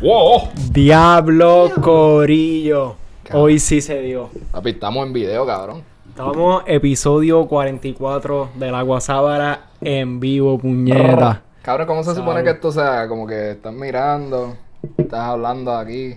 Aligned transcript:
¡Wow! 0.00 0.48
Diablo 0.70 1.70
Corillo. 1.82 2.96
Hoy 3.32 3.58
sí 3.58 3.80
se 3.80 4.00
dio. 4.00 4.30
Papi, 4.52 4.70
estamos 4.70 5.06
en 5.06 5.12
video, 5.12 5.44
cabrón. 5.46 5.82
Estamos 6.08 6.62
episodio 6.66 7.46
44 7.46 8.50
de 8.54 8.70
la 8.70 8.82
Guasábara 8.82 9.66
en 9.80 10.20
vivo, 10.20 10.58
puñeta. 10.58 11.42
Cabrón, 11.62 11.86
¿cómo 11.86 12.02
se 12.04 12.14
supone 12.14 12.42
que 12.42 12.50
esto 12.50 12.72
sea? 12.72 13.06
Como 13.08 13.26
que 13.26 13.52
estás 13.52 13.72
mirando, 13.74 14.56
estás 14.96 15.20
hablando 15.20 15.76
aquí. 15.76 16.16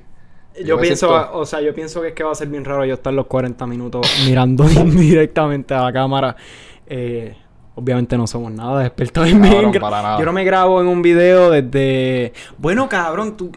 Yo 0.65 0.79
pienso, 0.79 1.07
siento- 1.07 1.37
o 1.39 1.45
sea, 1.45 1.61
yo 1.61 1.73
pienso 1.73 2.01
que 2.01 2.09
es 2.09 2.13
que 2.13 2.23
va 2.23 2.31
a 2.31 2.35
ser 2.35 2.47
bien 2.49 2.65
raro 2.65 2.85
yo 2.85 2.93
estar 2.93 3.13
los 3.13 3.25
40 3.27 3.65
minutos 3.67 4.07
mirando 4.27 4.63
directamente 4.85 5.73
a 5.73 5.81
la 5.83 5.93
cámara. 5.93 6.35
Eh, 6.87 7.35
obviamente 7.75 8.17
no 8.17 8.27
somos 8.27 8.51
nada 8.51 8.85
expertos 8.85 9.27
en 9.27 9.41
Cabrón, 9.41 9.73
gra- 9.73 9.81
para 9.81 10.01
nada. 10.01 10.19
Yo 10.19 10.25
no 10.25 10.33
me 10.33 10.43
grabo 10.43 10.81
en 10.81 10.87
un 10.87 11.01
video 11.01 11.49
desde... 11.49 12.33
Bueno, 12.57 12.87
cabrón, 12.87 13.35
tú... 13.37 13.51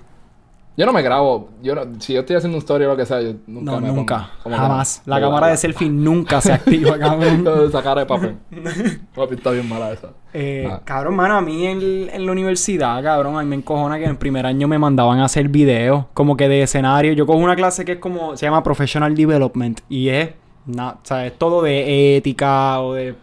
Yo 0.76 0.86
no 0.86 0.92
me 0.92 1.02
grabo. 1.02 1.50
Yo 1.62 1.74
no- 1.76 1.82
si 2.00 2.14
yo 2.14 2.20
estoy 2.20 2.34
haciendo 2.34 2.56
un 2.58 2.62
story 2.62 2.84
o 2.84 2.88
lo 2.88 2.96
que 2.96 3.06
sea, 3.06 3.20
yo 3.20 3.34
nunca 3.46 3.70
No, 3.72 3.80
me 3.80 3.88
nunca. 3.92 4.30
pongo- 4.42 4.56
Jamás. 4.56 5.02
La 5.06 5.20
cámara 5.20 5.46
de 5.46 5.56
selfie 5.56 5.88
nunca 5.88 6.40
se 6.40 6.52
activa, 6.54 6.98
cabrón. 6.98 7.46
Esa 7.68 7.80
cara 7.82 8.00
de 8.00 8.06
papel. 8.06 8.36
Papi, 9.14 9.34
está 9.36 9.50
bien 9.52 9.68
mala 9.68 9.92
esa. 9.92 10.08
Eh, 10.32 10.68
Ah. 10.68 10.80
Cabrón, 10.84 11.14
mano, 11.14 11.36
a 11.36 11.40
mí 11.40 11.64
en, 11.66 12.08
en 12.12 12.26
la 12.26 12.32
universidad, 12.32 13.00
cabrón, 13.04 13.36
a 13.38 13.42
mí 13.42 13.48
me 13.48 13.54
encojona 13.56 13.98
que 13.98 14.04
en 14.04 14.10
el 14.10 14.16
primer 14.16 14.46
año 14.46 14.66
me 14.66 14.78
mandaban 14.78 15.20
a 15.20 15.26
hacer 15.26 15.48
videos, 15.48 16.06
como 16.12 16.36
que 16.36 16.48
de 16.48 16.62
escenario. 16.62 17.12
Yo 17.12 17.24
cojo 17.24 17.38
una 17.38 17.54
clase 17.54 17.84
que 17.84 17.92
es 17.92 17.98
como, 17.98 18.36
se 18.36 18.46
llama 18.46 18.62
Professional 18.64 19.14
Development, 19.14 19.80
y 19.88 20.08
es, 20.08 20.30
na- 20.66 20.90
o 20.94 20.98
sea, 21.04 21.24
es 21.24 21.38
todo 21.38 21.62
de 21.62 22.16
ética 22.16 22.80
o 22.80 22.94
de 22.94 23.14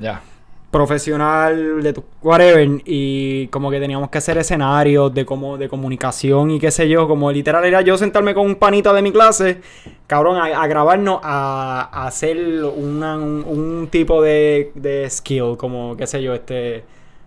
Ya. 0.00 0.22
Profesional, 0.78 1.82
de 1.82 1.92
tu- 1.92 2.04
whatever, 2.20 2.68
y 2.84 3.46
como 3.48 3.70
que 3.70 3.78
teníamos 3.78 4.10
que 4.10 4.18
hacer 4.18 4.36
escenarios 4.38 5.14
de 5.14 5.24
como 5.24 5.56
de 5.56 5.68
comunicación 5.68 6.50
y 6.50 6.58
qué 6.58 6.72
sé 6.72 6.88
yo, 6.88 7.06
como 7.06 7.30
literal 7.30 7.64
era 7.64 7.80
yo 7.80 7.96
sentarme 7.96 8.34
con 8.34 8.44
un 8.46 8.56
panita 8.56 8.92
de 8.92 9.00
mi 9.00 9.12
clase, 9.12 9.60
cabrón, 10.08 10.36
a, 10.36 10.46
a 10.62 10.66
grabarnos, 10.66 11.20
a, 11.22 11.88
a 11.92 12.06
hacer 12.08 12.36
una- 12.64 13.16
un, 13.16 13.44
un 13.46 13.88
tipo 13.88 14.20
de, 14.20 14.72
de 14.74 15.08
skill, 15.08 15.56
como 15.56 15.96
qué 15.96 16.06
sé 16.08 16.20
yo, 16.20 16.34
este 16.34 16.84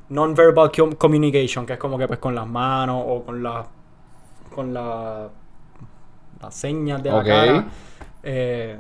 non-verbal 0.10 0.70
com- 0.72 0.92
communication, 0.96 1.66
que 1.66 1.74
es 1.74 1.80
como 1.80 1.98
que 1.98 2.08
pues 2.08 2.20
con 2.20 2.36
las 2.36 2.48
manos 2.48 3.02
o 3.08 3.24
con 3.24 3.42
la 3.42 3.66
con 4.54 4.74
la 4.74 5.30
las 6.42 6.54
señas 6.54 7.02
de 7.02 7.10
la 7.10 7.18
Ok. 7.18 7.26
cara. 7.26 7.66
Eh, 8.24 8.78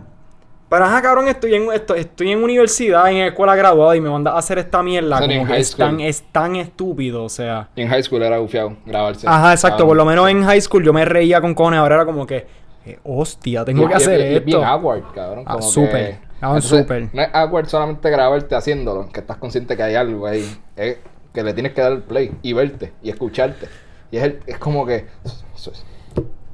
pero 0.69 0.85
ajá, 0.85 1.01
cabrón, 1.01 1.27
estoy 1.27 1.53
en, 1.55 1.71
esto- 1.71 1.95
estoy 1.95 2.31
en 2.31 2.43
universidad, 2.43 3.09
en 3.11 3.17
escuela 3.17 3.55
graduada 3.55 3.95
y 3.95 4.01
me 4.01 4.09
mandas 4.09 4.33
a 4.35 4.37
hacer 4.37 4.57
esta 4.59 4.83
mierda. 4.83 5.19
Como 5.19 5.31
en 5.31 5.47
que 5.47 5.57
es 5.57 5.75
tan, 5.75 5.99
es 5.99 6.21
tan 6.31 6.55
estúpido, 6.55 7.23
o 7.23 7.29
sea. 7.29 7.69
Y 7.75 7.81
en 7.83 7.89
high 7.89 8.03
school 8.03 8.21
era 8.23 8.39
bufiado 8.39 8.75
grabarse. 8.85 9.27
Ajá, 9.27 9.53
exacto. 9.53 9.85
Por 9.87 9.95
lo 9.95 10.05
menos 10.05 10.29
en 10.29 10.43
high 10.43 10.61
school 10.61 10.83
yo 10.83 10.93
me 10.93 11.05
reía 11.05 11.39
con 11.41 11.53
cojones. 11.53 11.79
Ahora 11.79 11.95
era 11.95 12.05
como 12.05 12.25
que, 12.27 12.45
eh, 12.85 12.99
hostia, 13.03 13.63
tengo 13.65 13.83
Y- 13.83 13.87
que 13.87 13.93
y- 13.93 13.95
hacer 13.95 14.19
y- 14.19 14.23
y 14.23 14.35
es 14.37 14.45
bien 14.45 14.57
esto. 14.59 14.65
awkward, 14.69 15.03
cabrón. 15.13 15.43
Ah, 15.47 15.61
súper. 15.61 16.19
Cabrón, 16.39 16.61
súper. 16.61 17.09
No 17.13 17.21
es 17.21 17.29
awkward 17.33 17.67
solamente 17.67 18.09
grabarte 18.09 18.53
haciéndolo, 18.55 19.09
que 19.11 19.21
estás 19.21 19.37
consciente 19.37 19.75
que 19.75 19.83
hay 19.83 19.95
algo 19.95 20.27
ahí. 20.27 20.45
Es 20.75 20.97
que 21.33 21.43
le 21.43 21.53
tienes 21.53 21.73
que 21.73 21.81
dar 21.81 21.91
el 21.93 22.01
play 22.03 22.31
y 22.41 22.53
verte 22.53 22.93
y 23.01 23.09
escucharte. 23.09 23.67
Y 24.11 24.17
es, 24.17 24.23
el- 24.23 24.39
es 24.45 24.57
como 24.59 24.85
que. 24.85 25.05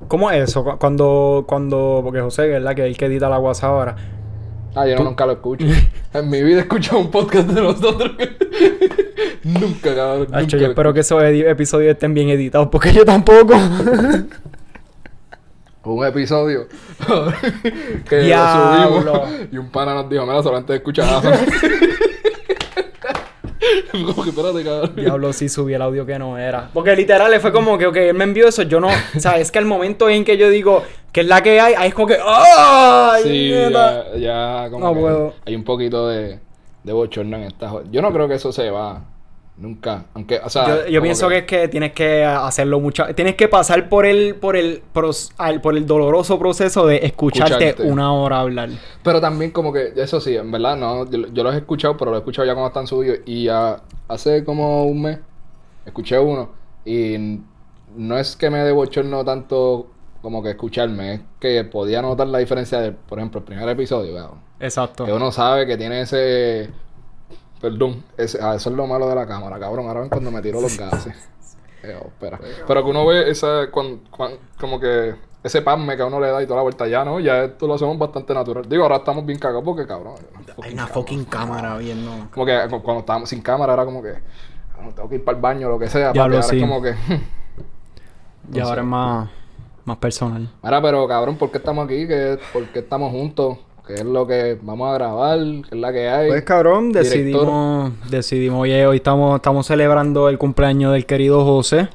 ¿Cómo 0.08 0.30
es 0.32 0.50
eso? 0.50 0.64
Cu- 0.64 0.78
Cuando, 0.78 1.44
cuando, 1.48 2.02
porque 2.04 2.22
José, 2.22 2.48
¿verdad? 2.48 2.76
Que 2.76 2.84
es 2.84 2.88
el 2.90 2.98
que 2.98 3.06
edita 3.06 3.30
la 3.30 3.40
WhatsApp 3.40 3.70
ahora. 3.70 3.96
Ah, 4.76 4.88
yo 4.88 4.96
no, 4.98 5.04
nunca 5.04 5.26
lo 5.26 5.34
escucho. 5.34 5.66
en 6.14 6.30
mi 6.30 6.42
vida 6.44 6.58
he 6.58 6.62
escuchado 6.62 7.00
un 7.00 7.12
podcast 7.12 7.48
de 7.50 7.62
nosotros. 7.62 8.12
nunca, 9.44 9.96
cabrón. 9.96 10.28
Nunca 10.32 10.58
yo 10.58 10.68
espero 10.68 10.94
que 10.94 11.02
esos 11.02 11.22
episodios 11.24 11.94
estén 11.94 12.14
bien 12.14 12.30
editados, 12.30 12.70
porque 12.70 12.92
yo 12.92 13.06
tampoco. 13.06 13.54
un 15.86 16.06
episodio 16.06 16.68
que 18.10 18.22
lo 18.30 19.02
subimos 19.02 19.30
y 19.52 19.58
un 19.58 19.70
pana 19.70 19.94
nos 19.94 20.10
dijo, 20.10 20.26
mira, 20.26 20.42
solamente 20.42 20.76
escucha 20.76 21.20
eso. 21.20 21.30
Como 23.92 24.24
que 24.24 24.30
espérate, 24.30 24.64
cabrón. 24.64 24.94
Diablo, 24.96 25.34
sí 25.34 25.50
subí 25.50 25.74
el 25.74 25.82
audio 25.82 26.06
que 26.06 26.18
no 26.20 26.38
era. 26.38 26.70
Porque 26.74 26.96
literal 26.96 27.40
fue 27.40 27.52
como 27.52 27.78
que, 27.78 27.86
ok, 27.88 27.96
él 27.98 28.14
me 28.14 28.24
envió 28.24 28.48
eso. 28.48 28.64
Yo 28.64 28.80
no. 28.80 28.88
O 28.88 29.20
sea, 29.20 29.38
es 29.38 29.52
que 29.52 29.60
al 29.60 29.66
momento 29.66 30.10
en 30.10 30.26
que 30.26 30.38
yo 30.38 30.50
digo 30.50 30.84
que 31.12 31.22
es 31.22 31.28
la 31.28 31.42
que 31.44 31.60
hay, 31.60 31.74
ahí 31.78 31.90
es 31.90 31.94
como 31.94 32.08
que. 32.08 32.18
¡Ay! 32.26 33.24
Sí, 33.24 33.50
ya, 33.50 34.06
ya 34.18 34.68
como 34.70 34.88
No 34.88 34.94
que 34.94 35.00
puedo. 35.00 35.34
hay 35.46 35.56
un 35.56 35.64
poquito 35.64 36.08
de, 36.08 36.40
de 36.84 36.94
bochorno 36.94 37.38
en 37.38 37.44
esta 37.44 37.72
Yo 37.92 38.02
no 38.02 38.12
creo 38.12 38.28
que 38.28 38.36
eso 38.36 38.52
se 38.52 38.70
va 38.70 39.02
nunca. 39.58 40.06
Aunque, 40.14 40.40
o 40.40 40.50
sea, 40.50 40.88
Yo, 40.88 41.02
pienso 41.02 41.30
que... 41.30 41.40
es 41.40 41.44
que 41.46 41.68
tienes 41.68 41.94
que 41.94 42.24
hacerlo 42.26 42.80
mucho. 42.80 43.06
Tienes 43.16 43.36
que 43.36 43.48
pasar 43.48 43.90
por 43.90 44.06
el, 44.06 44.36
por 44.36 44.56
el, 44.56 44.84
por 45.62 45.76
el 45.76 45.86
doloroso 45.86 46.40
proceso 46.40 46.86
de 46.88 47.06
escucharte, 47.06 47.70
Escucharte. 47.70 47.92
una 47.92 48.14
hora 48.14 48.40
hablar. 48.40 48.70
Pero 49.04 49.22
también 49.22 49.52
como 49.52 49.72
que, 49.72 49.94
eso 49.96 50.20
sí, 50.20 50.36
en 50.36 50.52
verdad, 50.52 50.76
no, 50.76 51.10
yo, 51.10 51.28
yo 51.28 51.44
los 51.44 51.54
he 51.56 51.60
escuchado, 51.60 51.98
pero 51.98 52.12
los 52.12 52.20
he 52.20 52.22
escuchado 52.22 52.46
ya 52.46 52.54
cuando 52.54 52.68
están 52.68 52.88
subidos. 52.88 53.20
Y 53.26 53.48
ah, 53.48 53.82
hace 54.08 54.44
como 54.44 54.86
un 54.86 55.02
mes 55.02 55.20
escuché 55.86 56.18
uno 56.18 56.50
y 56.86 57.40
no 57.96 58.18
es 58.18 58.36
que 58.36 58.50
me 58.50 58.60
dé 58.60 58.72
bochorno 58.72 59.24
tanto 59.24 59.88
como 60.22 60.42
que 60.42 60.52
escucharme, 60.52 61.14
es 61.16 61.22
que 61.40 61.64
podía 61.66 62.02
notar 62.02 62.28
la 62.28 62.40
diferencia 62.40 62.80
de, 62.80 62.94
por 62.94 63.20
ejemplo, 63.20 63.40
el 63.40 63.46
primer 63.46 63.68
episodio, 63.68 64.16
cabrón. 64.16 64.40
Exacto. 64.60 65.06
Que 65.06 65.12
uno 65.12 65.32
sabe 65.32 65.68
que 65.68 65.78
tiene 65.78 66.02
ese. 66.02 66.70
Perdón, 67.64 68.04
ese, 68.18 68.38
ah, 68.42 68.54
eso 68.56 68.70
es 68.70 68.76
lo 68.76 68.86
malo 68.86 69.08
de 69.10 69.16
la 69.16 69.26
cámara, 69.26 69.58
cabrón. 69.58 69.88
Ahora 69.88 70.02
ven 70.02 70.10
cuando 70.10 70.30
me 70.30 70.42
tiro 70.42 70.62
los 70.62 70.78
gases. 70.78 71.16
Eh, 71.86 72.00
oh, 72.02 72.08
espera. 72.08 72.40
Pero 72.66 72.82
que 72.82 72.90
uno 72.92 73.06
ve 73.06 73.30
esa. 73.30 73.70
cuan- 73.70 74.00
cuan- 74.10 74.38
como 74.58 74.80
que. 74.80 75.16
Ese 75.44 75.62
pasme 75.62 75.98
que 75.98 76.02
a 76.02 76.06
uno 76.06 76.18
le 76.22 76.30
da 76.30 76.42
y 76.42 76.46
toda 76.46 76.56
la 76.60 76.64
vuelta 76.64 76.88
ya, 76.88 77.04
¿no? 77.04 77.20
Ya 77.20 77.44
esto 77.44 77.68
lo 77.68 77.74
hacemos 77.74 77.98
bastante 77.98 78.34
natural. 78.34 78.64
Digo, 78.70 78.84
ahora 78.84 78.96
estamos 78.96 79.26
bien 79.26 79.38
cagados 79.38 79.66
porque, 79.66 79.86
cabrón. 79.86 80.14
Hay 80.62 80.72
una 80.72 80.88
fucking 80.88 81.26
cámara 81.26 81.76
viendo. 81.78 82.30
Como 82.34 82.46
que 82.46 82.58
cu- 82.70 82.82
cuando 82.82 83.02
estábamos 83.02 83.28
sin 83.28 83.42
cámara 83.42 83.74
era 83.74 83.84
como 83.84 84.02
que. 84.02 84.14
"Cabrón, 84.74 84.96
Tengo 84.96 85.10
que 85.10 85.16
ir 85.16 85.26
para 85.26 85.36
el 85.36 85.42
baño 85.42 85.68
o 85.68 85.72
lo 85.72 85.80
que 85.80 85.90
sea. 85.90 86.08
papi". 86.08 86.14
Diablo, 86.20 86.36
ahora 86.38 86.48
sí. 86.48 86.56
es 86.56 86.62
como 86.64 86.82
que. 86.82 86.96
Y 88.54 88.60
ahora 88.62 88.82
es 88.82 88.88
más, 88.88 89.30
más 89.84 89.98
personal. 89.98 90.50
Mira, 90.64 90.82
pero 90.82 91.06
cabrón, 91.08 91.36
¿por 91.38 91.52
qué 91.52 91.58
estamos 91.58 91.84
aquí? 91.86 92.08
¿Qué, 92.08 92.40
¿Por 92.54 92.66
qué 92.68 92.80
estamos 92.80 93.12
juntos? 93.12 93.58
¿Qué 93.86 93.96
es 93.96 94.06
lo 94.06 94.26
que 94.26 94.58
vamos 94.62 94.92
a 94.92 94.94
grabar? 94.94 95.40
¿Qué 95.40 95.76
es 95.76 95.78
la 95.78 95.92
que 95.92 96.08
hay? 96.08 96.30
Pues 96.30 96.44
cabrón, 96.44 96.94
Director. 96.94 97.12
decidimos, 97.12 97.92
decidimos, 98.10 98.62
oye, 98.62 98.88
hoy 98.88 98.98
estamos, 98.98 99.36
estamos 99.36 99.68
celebrando 99.68 100.30
el 100.30 100.38
cumpleaños 100.38 100.94
del 100.94 101.06
querido 101.06 101.44
José. 101.44 101.90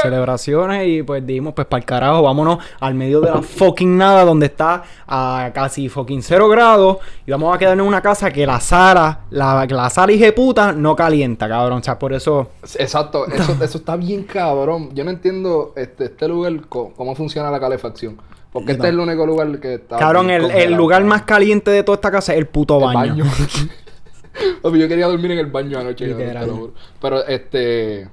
Celebraciones 0.00 0.86
y 0.86 1.02
pues 1.02 1.26
dijimos, 1.26 1.52
pues 1.54 1.66
para 1.66 1.80
el 1.80 1.84
carajo, 1.84 2.22
vámonos 2.22 2.58
al 2.78 2.94
medio 2.94 3.20
de 3.20 3.30
la 3.30 3.42
fucking 3.42 3.98
nada 3.98 4.24
donde 4.24 4.46
está 4.46 4.84
a 5.08 5.50
casi 5.52 5.88
fucking 5.88 6.22
cero 6.22 6.48
grados 6.48 6.98
y 7.26 7.32
vamos 7.32 7.54
a 7.54 7.58
quedarnos 7.58 7.84
en 7.84 7.88
una 7.88 8.00
casa 8.00 8.30
que 8.30 8.46
la 8.46 8.60
sala, 8.60 9.22
la, 9.30 9.66
la 9.68 9.90
sala 9.90 10.12
puta 10.34 10.72
no 10.72 10.94
calienta, 10.94 11.48
cabrón. 11.48 11.80
O 11.80 11.82
sea, 11.82 11.98
por 11.98 12.12
eso... 12.12 12.48
Exacto, 12.78 13.26
eso, 13.26 13.56
eso 13.60 13.78
está 13.78 13.96
bien 13.96 14.22
cabrón. 14.22 14.94
Yo 14.94 15.02
no 15.02 15.10
entiendo 15.10 15.72
este, 15.76 16.04
este 16.04 16.28
lugar 16.28 16.52
cómo 16.68 17.14
funciona 17.16 17.50
la 17.50 17.58
calefacción. 17.58 18.18
Porque 18.52 18.72
este 18.72 18.88
es 18.88 18.92
el 18.92 18.98
único 18.98 19.26
lugar 19.26 19.60
que 19.60 19.74
está. 19.74 19.96
Cabrón, 19.96 20.30
el, 20.30 20.50
el 20.50 20.74
lugar 20.74 21.04
más 21.04 21.22
caliente 21.22 21.70
de 21.70 21.82
toda 21.82 21.96
esta 21.96 22.10
casa 22.10 22.32
es 22.32 22.38
el 22.38 22.46
puto 22.46 22.78
El 22.78 22.94
baño. 22.94 23.24
Yo 24.64 24.88
quería 24.88 25.06
dormir 25.06 25.32
en 25.32 25.38
el 25.38 25.46
baño 25.46 25.78
anoche, 25.78 26.06
Literal. 26.06 26.44
te 26.44 26.50
lo 26.50 26.56
juro. 26.56 26.74
Pero 27.00 27.26
este. 27.26 28.08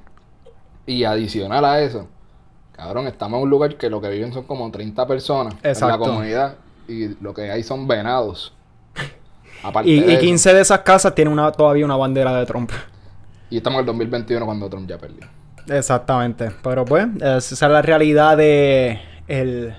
Y 0.85 1.03
adicional 1.03 1.65
a 1.65 1.81
eso, 1.81 2.07
cabrón, 2.71 3.07
estamos 3.07 3.37
en 3.39 3.43
un 3.43 3.49
lugar 3.49 3.75
que 3.75 3.89
lo 3.89 3.99
que 3.99 4.09
viven 4.09 4.31
son 4.31 4.43
como 4.43 4.71
30 4.71 5.05
personas 5.05 5.53
en 5.61 5.69
Exacto. 5.69 5.97
la 5.97 5.97
comunidad. 5.97 6.55
Y 6.87 7.21
lo 7.21 7.33
que 7.33 7.51
hay 7.51 7.63
son 7.63 7.87
venados. 7.87 8.53
Aparte 9.63 9.89
y, 9.89 9.99
de 9.99 10.07
y 10.07 10.11
eso. 10.13 10.21
15 10.21 10.53
de 10.53 10.61
esas 10.61 10.79
casas 10.79 11.13
tienen 11.13 11.33
una, 11.33 11.51
todavía 11.51 11.83
una 11.83 11.97
bandera 11.97 12.33
de 12.39 12.45
Trump. 12.45 12.71
Y 13.49 13.57
estamos 13.57 13.77
en 13.77 13.81
el 13.81 13.85
2021 13.87 14.45
cuando 14.45 14.69
Trump 14.69 14.87
ya 14.87 14.97
perdió. 14.97 15.27
Exactamente. 15.67 16.51
Pero 16.63 16.85
pues, 16.85 17.07
esa 17.19 17.37
es 17.37 17.71
la 17.71 17.81
realidad 17.81 18.37
de 18.37 19.01
el 19.27 19.75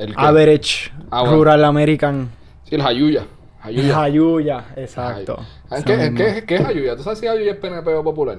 El 0.00 0.14
que- 0.16 0.20
average 0.22 0.90
Ah, 1.10 1.20
bueno. 1.22 1.36
rural 1.36 1.64
American. 1.64 2.30
Sí, 2.64 2.74
el 2.74 2.82
Jayuya. 2.82 3.24
Jayuya. 3.62 3.94
Jayuya, 3.94 4.64
exacto. 4.76 5.38
¿Qué, 5.84 5.96
misma. 5.96 6.16
¿qué, 6.16 6.44
¿Qué 6.46 6.54
es 6.56 6.62
Jayuya? 6.64 6.96
¿Tú 6.96 7.02
sabes 7.02 7.18
si 7.18 7.26
Jayuya 7.26 7.52
es 7.52 7.56
PNP 7.58 7.94
o 7.94 8.02
popular? 8.02 8.38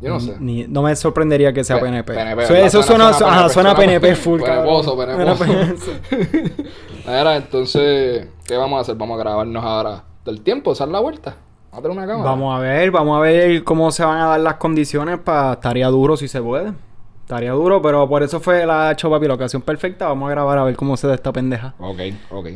Yo 0.00 0.08
no 0.08 0.18
sé. 0.18 0.34
Ni- 0.40 0.66
no 0.66 0.82
me 0.82 0.96
sorprendería 0.96 1.52
que 1.52 1.62
sea 1.62 1.78
PNP. 1.78 2.12
PNP, 2.12 2.64
Eso, 2.66 2.82
suena, 2.82 3.10
ajá, 3.10 3.48
suena 3.48 3.74
PNP 3.76 4.16
full, 4.16 4.40
Peneposo, 4.42 4.96
peneposo. 4.98 5.44
Entonces, 7.06 8.26
¿qué 8.46 8.56
vamos 8.56 8.78
a 8.78 8.80
hacer? 8.80 8.96
Vamos 8.96 9.16
a 9.18 9.22
grabarnos 9.22 9.64
ahora 9.64 10.02
del 10.24 10.40
tiempo, 10.42 10.70
usar 10.72 10.88
la 10.88 11.00
vuelta. 11.00 11.36
Vamos 11.70 11.78
a 11.78 11.82
tener 11.82 11.98
una 11.98 12.06
cámara. 12.06 12.30
Vamos 12.30 12.56
a 12.56 12.58
ver, 12.60 12.90
vamos 12.90 13.16
a 13.16 13.20
ver 13.20 13.64
cómo 13.64 13.90
se 13.92 14.04
van 14.04 14.18
a 14.18 14.26
dar 14.26 14.40
las 14.40 14.54
condiciones 14.56 15.18
para... 15.18 15.52
Estaría 15.54 15.86
duro 15.88 16.16
si 16.16 16.28
se 16.28 16.40
puede. 16.42 16.72
Estaría 17.22 17.52
duro, 17.52 17.80
pero 17.80 18.08
por 18.08 18.22
eso 18.22 18.40
fue 18.40 18.66
la 18.66 18.92
hecho 18.92 19.08
papi 19.10 19.26
la 19.26 19.34
ocasión 19.34 19.62
perfecta. 19.62 20.06
Vamos 20.06 20.28
a 20.28 20.30
grabar 20.32 20.58
a 20.58 20.64
ver 20.64 20.76
cómo 20.76 20.96
se 20.96 21.06
da 21.06 21.14
esta 21.14 21.32
pendeja. 21.32 21.74
Ok, 21.78 21.98
ok. 22.30 22.48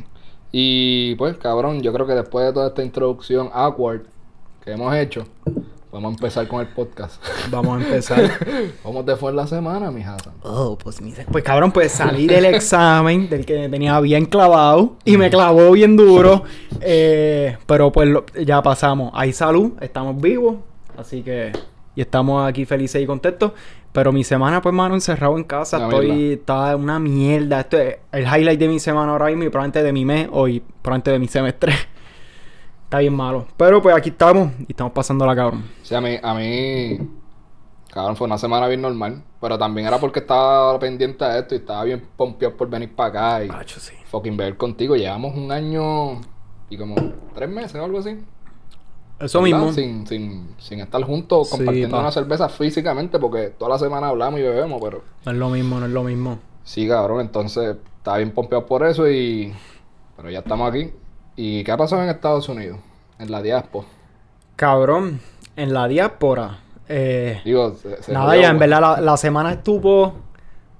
Y 0.52 1.14
pues, 1.16 1.36
cabrón, 1.36 1.80
yo 1.82 1.92
creo 1.92 2.06
que 2.06 2.14
después 2.14 2.46
de 2.46 2.52
toda 2.52 2.68
esta 2.68 2.82
introducción 2.82 3.50
awkward 3.52 4.02
que 4.64 4.72
hemos 4.72 4.94
hecho, 4.94 5.26
Vamos 5.92 6.10
a 6.10 6.14
empezar 6.16 6.46
con 6.46 6.60
el 6.60 6.66
podcast. 6.66 7.22
Vamos 7.50 7.80
a 7.80 7.84
empezar. 7.86 8.30
¿Cómo 8.82 9.02
te 9.02 9.16
fue 9.16 9.30
en 9.30 9.36
la 9.36 9.46
semana, 9.46 9.90
mi 9.90 10.02
Hassan? 10.02 10.34
Oh, 10.42 10.76
pues 10.76 11.00
mi 11.00 11.14
Pues 11.32 11.42
cabrón, 11.42 11.72
pues 11.72 11.90
salí 11.92 12.26
del 12.26 12.44
examen, 12.44 13.30
del 13.30 13.46
que 13.46 13.66
tenía 13.70 13.98
bien 14.00 14.26
clavado, 14.26 14.96
y 15.06 15.16
me 15.16 15.30
clavó 15.30 15.70
bien 15.70 15.96
duro. 15.96 16.42
Eh, 16.82 17.56
pero 17.66 17.92
pues 17.92 18.08
lo- 18.10 18.26
ya 18.44 18.60
pasamos. 18.62 19.10
Hay 19.14 19.32
salud, 19.32 19.72
estamos 19.80 20.20
vivos, 20.20 20.56
así 20.98 21.22
que. 21.22 21.52
Y 21.94 22.02
estamos 22.02 22.46
aquí 22.46 22.66
felices 22.66 23.00
y 23.02 23.06
contentos. 23.06 23.52
Pero 23.96 24.12
mi 24.12 24.24
semana, 24.24 24.60
pues, 24.60 24.74
mano, 24.74 24.94
encerrado 24.94 25.38
en 25.38 25.44
casa. 25.44 25.78
Una 25.78 25.86
estoy. 25.86 26.32
Está 26.34 26.76
una 26.76 26.98
mierda. 26.98 27.60
Esto 27.60 27.78
es 27.78 27.96
el 28.12 28.24
highlight 28.24 28.60
de 28.60 28.68
mi 28.68 28.78
semana 28.78 29.12
ahora 29.12 29.28
mismo 29.28 29.44
y 29.44 29.48
probablemente 29.48 29.82
de 29.82 29.90
mi 29.90 30.04
mes 30.04 30.28
o 30.30 30.46
y 30.48 30.60
probablemente 30.60 31.12
de 31.12 31.18
mi 31.18 31.28
semestre. 31.28 31.72
Está 32.84 32.98
bien 32.98 33.14
malo. 33.14 33.46
Pero 33.56 33.80
pues 33.80 33.96
aquí 33.96 34.10
estamos 34.10 34.52
y 34.68 34.72
estamos 34.72 34.92
pasando 34.92 35.24
la 35.24 35.34
cabrón. 35.34 35.64
Sí, 35.82 35.94
a 35.94 36.02
mí, 36.02 36.18
a 36.22 36.34
mí, 36.34 37.08
cabrón, 37.90 38.16
fue 38.16 38.26
una 38.26 38.36
semana 38.36 38.68
bien 38.68 38.82
normal. 38.82 39.22
Pero 39.40 39.56
también 39.56 39.86
era 39.86 39.98
porque 39.98 40.18
estaba 40.18 40.78
pendiente 40.78 41.24
de 41.24 41.38
esto 41.38 41.54
y 41.54 41.58
estaba 41.58 41.82
bien 41.84 42.06
pompeado 42.18 42.54
por 42.54 42.68
venir 42.68 42.94
para 42.94 43.08
acá 43.08 43.44
y 43.44 43.48
Pacho, 43.48 43.80
sí. 43.80 43.94
fucking 44.10 44.36
ver 44.36 44.58
contigo. 44.58 44.94
Llevamos 44.94 45.34
un 45.34 45.50
año 45.50 46.20
y 46.68 46.76
como 46.76 46.96
tres 47.34 47.48
meses 47.48 47.76
o 47.76 47.84
algo 47.84 48.00
así. 48.00 48.18
Eso 49.18 49.40
¿verdad? 49.42 49.58
mismo. 49.58 49.72
Sin, 49.72 50.06
sin, 50.06 50.48
sin 50.58 50.80
estar 50.80 51.02
juntos 51.02 51.48
compartiendo 51.50 51.96
pa. 51.96 52.02
una 52.02 52.12
cerveza 52.12 52.48
físicamente 52.48 53.18
porque 53.18 53.50
toda 53.58 53.70
la 53.72 53.78
semana 53.78 54.08
hablamos 54.08 54.38
y 54.40 54.42
bebemos, 54.42 54.80
pero 54.82 55.02
No 55.24 55.32
es 55.32 55.38
lo 55.38 55.48
mismo, 55.50 55.80
no 55.80 55.86
es 55.86 55.92
lo 55.92 56.02
mismo. 56.02 56.38
sí, 56.64 56.86
cabrón, 56.86 57.20
entonces 57.22 57.76
estaba 57.98 58.18
bien 58.18 58.30
pompeado 58.32 58.66
por 58.66 58.84
eso 58.86 59.08
y... 59.10 59.52
Pero 60.16 60.30
ya 60.30 60.38
estamos 60.40 60.70
aquí. 60.70 60.90
¿Y 61.36 61.62
qué 61.64 61.72
ha 61.72 61.76
pasado 61.76 62.02
en 62.02 62.08
Estados 62.08 62.48
Unidos? 62.48 62.78
En 63.18 63.30
la 63.30 63.42
diáspora. 63.42 63.86
Cabrón, 64.56 65.20
en 65.56 65.74
la 65.74 65.86
diáspora. 65.88 66.60
Eh, 66.88 67.40
Digo, 67.44 67.74
se, 67.74 68.02
se 68.02 68.12
nada, 68.12 68.36
ya 68.36 68.48
en 68.50 68.58
pues, 68.58 68.70
verdad 68.70 68.96
la, 68.96 69.00
la 69.00 69.16
semana 69.16 69.52
estuvo 69.52 70.14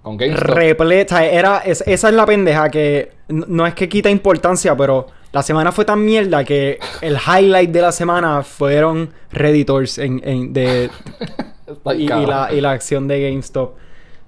Con 0.02 0.16
GameStop. 0.16 0.46
repleta. 0.54 1.24
Era, 1.26 1.58
es- 1.58 1.82
esa 1.86 2.08
es 2.08 2.14
la 2.14 2.24
pendeja 2.24 2.70
que 2.70 3.12
no 3.28 3.66
es 3.66 3.74
que 3.74 3.88
quita 3.88 4.08
importancia, 4.08 4.74
pero 4.76 5.06
la 5.32 5.42
semana 5.42 5.72
fue 5.72 5.84
tan 5.84 6.04
mierda 6.04 6.44
que 6.44 6.78
el 7.02 7.16
highlight 7.16 7.70
de 7.70 7.82
la 7.82 7.92
semana 7.92 8.42
fueron 8.42 9.12
Redditors 9.30 9.98
en, 9.98 10.20
en- 10.24 10.52
de, 10.52 10.90
y, 11.96 12.06
la, 12.08 12.48
y 12.52 12.60
la 12.60 12.70
acción 12.72 13.06
de 13.08 13.28
GameStop. 13.30 13.74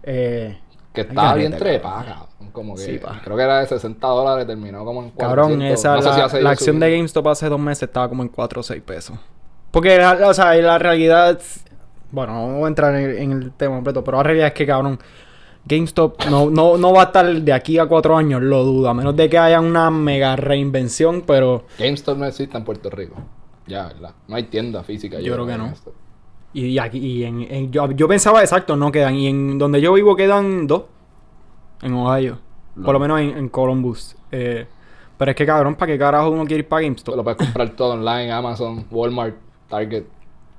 Eh, 0.03 0.59
Que 0.93 1.03
estaba 1.03 1.35
bien 1.35 1.53
cabrón. 1.53 2.29
Como 2.53 2.75
que 2.75 2.83
Sí, 2.83 3.01
creo 3.25 3.37
que 3.37 3.43
era 3.43 3.61
de 3.61 3.67
60 3.67 4.07
dólares, 4.07 4.47
terminó 4.47 4.85
como 4.85 5.03
en 5.05 5.11
400. 5.11 5.19
Cabrón, 5.19 5.63
esa, 5.63 5.95
no 5.97 6.01
la, 6.03 6.29
si 6.29 6.41
la 6.41 6.51
acción 6.51 6.81
de. 6.81 6.91
GameStop 6.97 7.29
hace 7.29 7.49
dos 7.49 7.61
meses 7.61 7.85
estaba 7.85 8.09
como 8.09 8.23
en 8.23 8.29
4 8.29 8.61
o 8.61 8.63
6 8.65 8.83
pesos. 8.83 9.17
Porque, 9.71 9.97
la- 9.99 10.29
o 10.29 10.35
sea, 10.35 10.55
la 10.55 10.79
realidad... 10.79 11.39
Bueno, 12.11 12.33
no 12.49 12.55
voy 12.55 12.65
a 12.65 12.69
entrar 12.69 12.95
en, 12.97 13.19
en 13.19 13.33
el 13.33 13.53
tema 13.53 13.75
completo, 13.77 14.03
pero 14.03 14.17
la 14.17 14.23
realidad 14.23 14.49
es 14.49 14.55
que, 14.55 14.67
cabrón, 14.67 14.99
GameStop 15.69 16.25
no, 16.31 16.49
no, 16.51 16.77
no 16.79 16.93
va 16.93 17.03
a 17.03 17.05
estar 17.07 17.27
de 17.43 17.53
aquí 17.53 17.79
a 17.79 17.87
4 17.87 18.17
años, 18.17 18.41
lo 18.43 18.65
dudo. 18.65 18.89
A 18.89 18.95
menos 18.95 19.15
de 19.15 19.29
que 19.29 19.39
haya 19.39 19.61
una 19.61 19.91
mega 19.91 20.35
reinvención, 20.37 21.23
pero... 21.27 21.65
GameStop 21.79 22.17
no 22.19 22.25
existe 22.27 22.57
en 22.57 22.65
Puerto 22.65 22.89
Rico. 22.91 23.17
Ya, 23.67 23.89
¿verdad? 23.89 24.15
No 24.27 24.37
hay 24.37 24.45
tienda 24.45 24.83
física. 24.83 25.21
Yo 25.21 25.35
creo 25.35 25.47
que 25.47 25.57
no. 25.59 25.65
GameStop. 25.65 25.95
Y, 26.55 26.79
aquí, 26.79 26.99
y 26.99 27.25
en, 27.25 27.43
en- 27.43 27.71
yo, 27.71 27.91
yo 27.93 28.09
pensaba, 28.09 28.41
exacto, 28.41 28.75
no 28.77 28.91
quedan. 28.91 29.15
Y 29.15 29.27
en 29.29 29.59
donde 29.59 29.81
yo 29.83 29.93
vivo 29.93 30.17
quedan 30.17 30.67
dos. 30.67 30.85
En 31.83 31.93
Ohio. 31.93 32.39
Por 32.75 32.87
lo 32.87 32.93
No. 32.95 32.99
menos 33.01 33.21
en, 33.21 33.37
en 33.37 33.49
Columbus. 33.51 34.17
Eh, 34.33 34.67
pero 35.19 35.31
es 35.33 35.37
que, 35.37 35.45
cabrón, 35.45 35.75
¿para 35.75 35.93
qué 35.93 35.99
carajo 35.99 36.31
uno 36.31 36.45
quiere 36.47 36.61
ir 36.63 36.69
para 36.69 36.83
GameStop? 36.83 37.15
Lo 37.17 37.23
puedes 37.25 37.37
comprar 37.39 37.69
todo 37.71 37.93
online, 37.93 38.33
Amazon, 38.33 38.87
Walmart, 38.91 39.37
Target. 39.69 40.05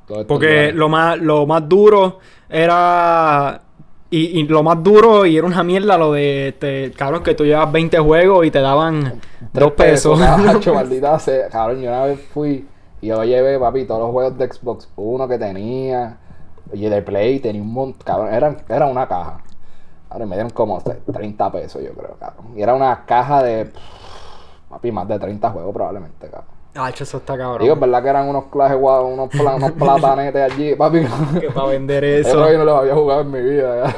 Todo 0.07 0.21
esto 0.21 0.27
Porque 0.27 0.71
lo 0.71 0.87
más, 0.89 1.17
lo 1.19 1.45
más 1.47 1.67
duro 1.67 2.19
era. 2.49 3.61
Y, 4.11 4.39
y 4.39 4.47
lo 4.47 4.63
más 4.63 4.83
duro 4.83 5.25
y 5.25 5.37
era 5.37 5.45
una 5.45 5.63
mierda 5.63 5.97
lo 5.97 6.13
de 6.13 6.49
este, 6.49 6.91
cabrón, 6.93 7.21
que 7.21 7.35
tú 7.35 7.45
llevas 7.45 7.71
20 7.71 7.99
juegos 7.99 8.45
y 8.45 8.51
te 8.51 8.59
daban 8.59 9.21
2 9.53 9.71
pesos. 9.73 10.19
Macho, 10.45 10.73
maldita 10.73 11.19
sea. 11.19 11.47
Cabrón, 11.49 11.81
yo 11.81 11.89
una 11.89 12.05
vez 12.05 12.19
fui 12.33 12.67
y 13.01 13.07
yo 13.07 13.23
llevé, 13.23 13.59
papi, 13.59 13.85
todos 13.85 14.01
los 14.01 14.11
juegos 14.11 14.37
de 14.37 14.51
Xbox 14.51 14.89
Uno 14.95 15.27
que 15.27 15.37
tenía. 15.37 16.17
Y 16.73 16.87
de 16.87 17.01
Play 17.01 17.39
tenía 17.39 17.61
un 17.61 17.71
montón. 17.71 18.01
Cabrón, 18.03 18.33
era, 18.33 18.57
era 18.67 18.85
una 18.87 19.07
caja. 19.07 19.41
Ahora 20.09 20.25
me 20.25 20.35
dieron 20.35 20.51
como 20.51 20.81
30 20.81 21.51
pesos, 21.51 21.83
yo 21.83 21.93
creo, 21.93 22.15
cabrón. 22.19 22.57
Y 22.57 22.61
era 22.61 22.73
una 22.73 23.05
caja 23.05 23.43
de. 23.43 23.71
Papi, 24.69 24.91
más 24.91 25.07
de 25.07 25.19
30 25.19 25.49
juegos 25.51 25.73
probablemente, 25.73 26.27
cabrón. 26.27 26.58
Ah, 26.75 26.89
eso 26.89 27.17
está 27.17 27.37
cabrón. 27.37 27.61
Digo, 27.63 27.73
es 27.73 27.79
verdad 27.79 28.03
que 28.03 28.09
eran 28.09 28.29
unos 28.29 28.45
clases 28.45 28.77
unos, 28.77 29.29
pla- 29.29 29.55
unos 29.55 29.71
platanetes 29.79 30.51
allí, 30.51 30.75
papi. 30.75 31.01
que 31.39 31.49
para 31.49 31.67
vender 31.67 32.03
Eso 32.03 32.51
yo 32.51 32.57
no 32.59 32.63
los 32.65 32.79
había 32.79 32.93
jugado 32.95 33.21
en 33.21 33.31
mi 33.31 33.41
vida. 33.41 33.95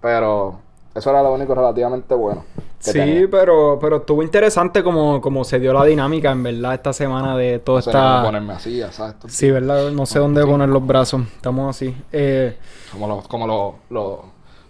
Pero 0.00 0.60
eso 0.94 1.10
era 1.10 1.22
lo 1.22 1.32
único 1.32 1.54
relativamente 1.54 2.14
bueno. 2.14 2.44
Sí, 2.78 2.92
tenía. 2.92 3.28
pero, 3.30 3.78
pero 3.80 3.98
estuvo 3.98 4.22
interesante 4.24 4.82
como, 4.82 5.20
como 5.20 5.44
se 5.44 5.60
dio 5.60 5.72
la 5.72 5.84
dinámica, 5.84 6.32
en 6.32 6.42
verdad, 6.42 6.74
esta 6.74 6.92
semana 6.92 7.36
de 7.36 7.60
todo 7.60 7.76
No 7.76 7.82
sé 7.82 7.90
esta. 7.90 9.28
Sí, 9.28 9.50
¿verdad? 9.50 9.90
No 9.92 10.04
sé 10.04 10.18
dónde 10.18 10.44
poner 10.44 10.68
los 10.68 10.84
brazos. 10.84 11.22
Estamos 11.36 11.70
así. 11.76 11.96
Eh, 12.10 12.58
Como 12.90 13.06
los, 13.06 13.28
como 13.28 13.46
los, 13.46 13.74
los 13.88 14.18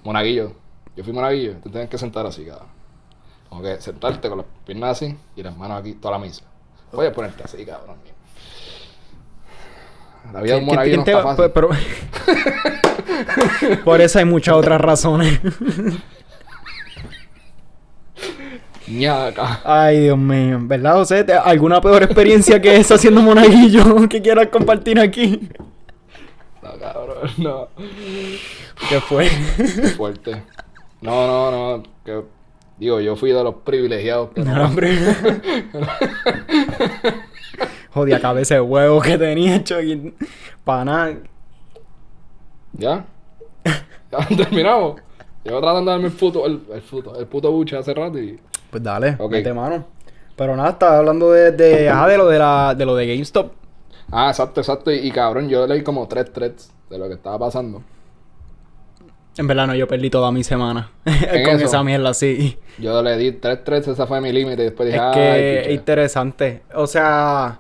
monaguillos. 0.05 0.53
Yo 0.95 1.03
fui 1.05 1.13
monaguillo, 1.15 1.55
te 1.63 1.71
tienes 1.71 1.89
que 1.89 1.97
sentar 1.97 2.27
así. 2.27 2.47
Como 3.49 3.63
que 3.63 3.81
sentarte 3.81 4.29
con 4.29 4.39
las 4.39 4.47
piernas 4.67 4.91
así 4.91 5.17
y 5.35 5.43
las 5.43 5.57
manos 5.57 5.81
aquí 5.81 5.95
toda 5.95 6.13
la 6.13 6.19
misa. 6.19 6.45
Puedes 6.93 7.13
ponerte 7.13 7.43
así, 7.45 7.65
cabrón. 7.67 7.97
La 10.33 10.41
vida 10.41 10.55
de 10.55 10.61
un 10.61 10.67
¿quién- 10.67 10.77
monaguillo 10.77 10.97
no 10.99 11.03
está 11.03 11.23
fácil. 11.23 11.51
pero- 11.53 11.71
Por 13.85 14.01
eso 14.01 14.19
hay 14.19 14.25
muchas 14.25 14.55
otras 14.55 14.81
razones. 14.81 15.41
Ay, 19.65 20.01
Dios 20.01 20.19
mío. 20.19 20.59
¿Verdad, 20.63 20.95
José? 20.95 21.25
¿Te- 21.25 21.33
¿Alguna 21.33 21.81
peor 21.81 22.03
experiencia 22.03 22.61
que 22.61 22.77
esa 22.77 22.97
haciendo 22.97 23.23
monaguillo 23.23 24.09
que 24.09 24.21
quieras 24.21 24.49
compartir 24.49 24.99
aquí? 25.01 25.49
No, 26.63 26.79
cabrón, 26.79 27.31
no. 27.39 27.69
¿Qué 28.89 29.01
fue? 29.01 29.31
Qué 29.57 29.89
fuerte. 29.97 30.43
No, 31.01 31.27
no, 31.27 31.51
no. 31.79 31.83
Que, 32.05 32.23
digo, 32.79 33.01
yo 33.01 33.17
fui 33.17 33.31
de 33.33 33.43
los 33.45 33.55
privilegiados 33.57 34.31
que 34.35 34.43
no. 34.43 34.55
No, 34.55 34.65
hombre. 34.65 34.97
Jodía 37.93 38.21
cabeza 38.21 38.55
de 38.55 38.61
huevo 38.61 39.01
que 39.01 39.19
tenía 39.19 39.57
hecho 39.57 39.77
aquí. 39.77 40.15
Para 40.65 40.85
nada. 40.85 41.15
¿Ya? 42.73 43.05
¿Ya 44.11 44.27
terminamos? 44.37 45.01
Llevo 45.45 45.61
tratando 45.61 45.91
de 45.91 45.95
darme 45.97 46.07
el 46.07 46.13
puto, 46.15 46.47
el, 46.47 46.63
el 46.73 46.81
puto, 46.83 47.19
el 47.19 47.27
puto 47.27 47.51
buche 47.51 47.77
hace 47.77 47.93
rato 47.93 48.19
y... 48.19 48.39
Pues 48.71 48.83
dale, 48.83 49.17
Ok. 49.19 49.33
mete 49.33 49.53
mano. 49.53 49.85
Pero 50.37 50.57
nada, 50.57 50.71
estaba 50.71 50.99
hablando 50.99 51.31
de, 51.33 51.53
de, 51.53 51.91
ajá, 51.91 52.09
de 52.09 52.17
lo 52.17 52.27
de 52.29 52.39
la, 52.39 52.75
de 52.75 52.87
lo 52.87 52.95
de 52.97 53.07
GameStop. 53.07 53.53
Ah, 54.11 54.29
exacto, 54.31 54.61
exacto. 54.61 54.91
Y, 54.91 54.97
y 55.07 55.11
cabrón, 55.11 55.49
yo 55.49 55.67
leí 55.67 55.83
como 55.83 56.07
tres 56.09 56.33
threads 56.33 56.73
de 56.89 56.99
lo 56.99 57.09
que 57.09 57.15
estaba 57.15 57.39
pasando. 57.39 57.83
En 59.39 59.47
verdad 59.47 59.67
no, 59.67 59.75
yo 59.75 59.87
perdí 59.89 60.11
toda 60.11 60.31
mi 60.31 60.45
semana 60.45 60.91
con 61.05 61.15
eso? 61.15 61.65
esa 61.65 61.83
mierda, 61.83 62.13
sí. 62.13 62.59
Yo 62.79 63.03
le 63.03 63.17
di 63.17 63.33
tres 63.33 63.65
threads, 63.65 63.89
esa 63.89 64.07
fue 64.07 64.21
mi 64.21 64.31
límite. 64.33 64.63
Después 64.63 64.87
dije, 64.89 64.99
Es 64.99 65.03
ay, 65.03 65.15
que 65.15 65.55
es 65.57 65.63
piche". 65.63 65.73
interesante. 65.75 66.63
O 66.75 66.87
sea. 66.87 67.59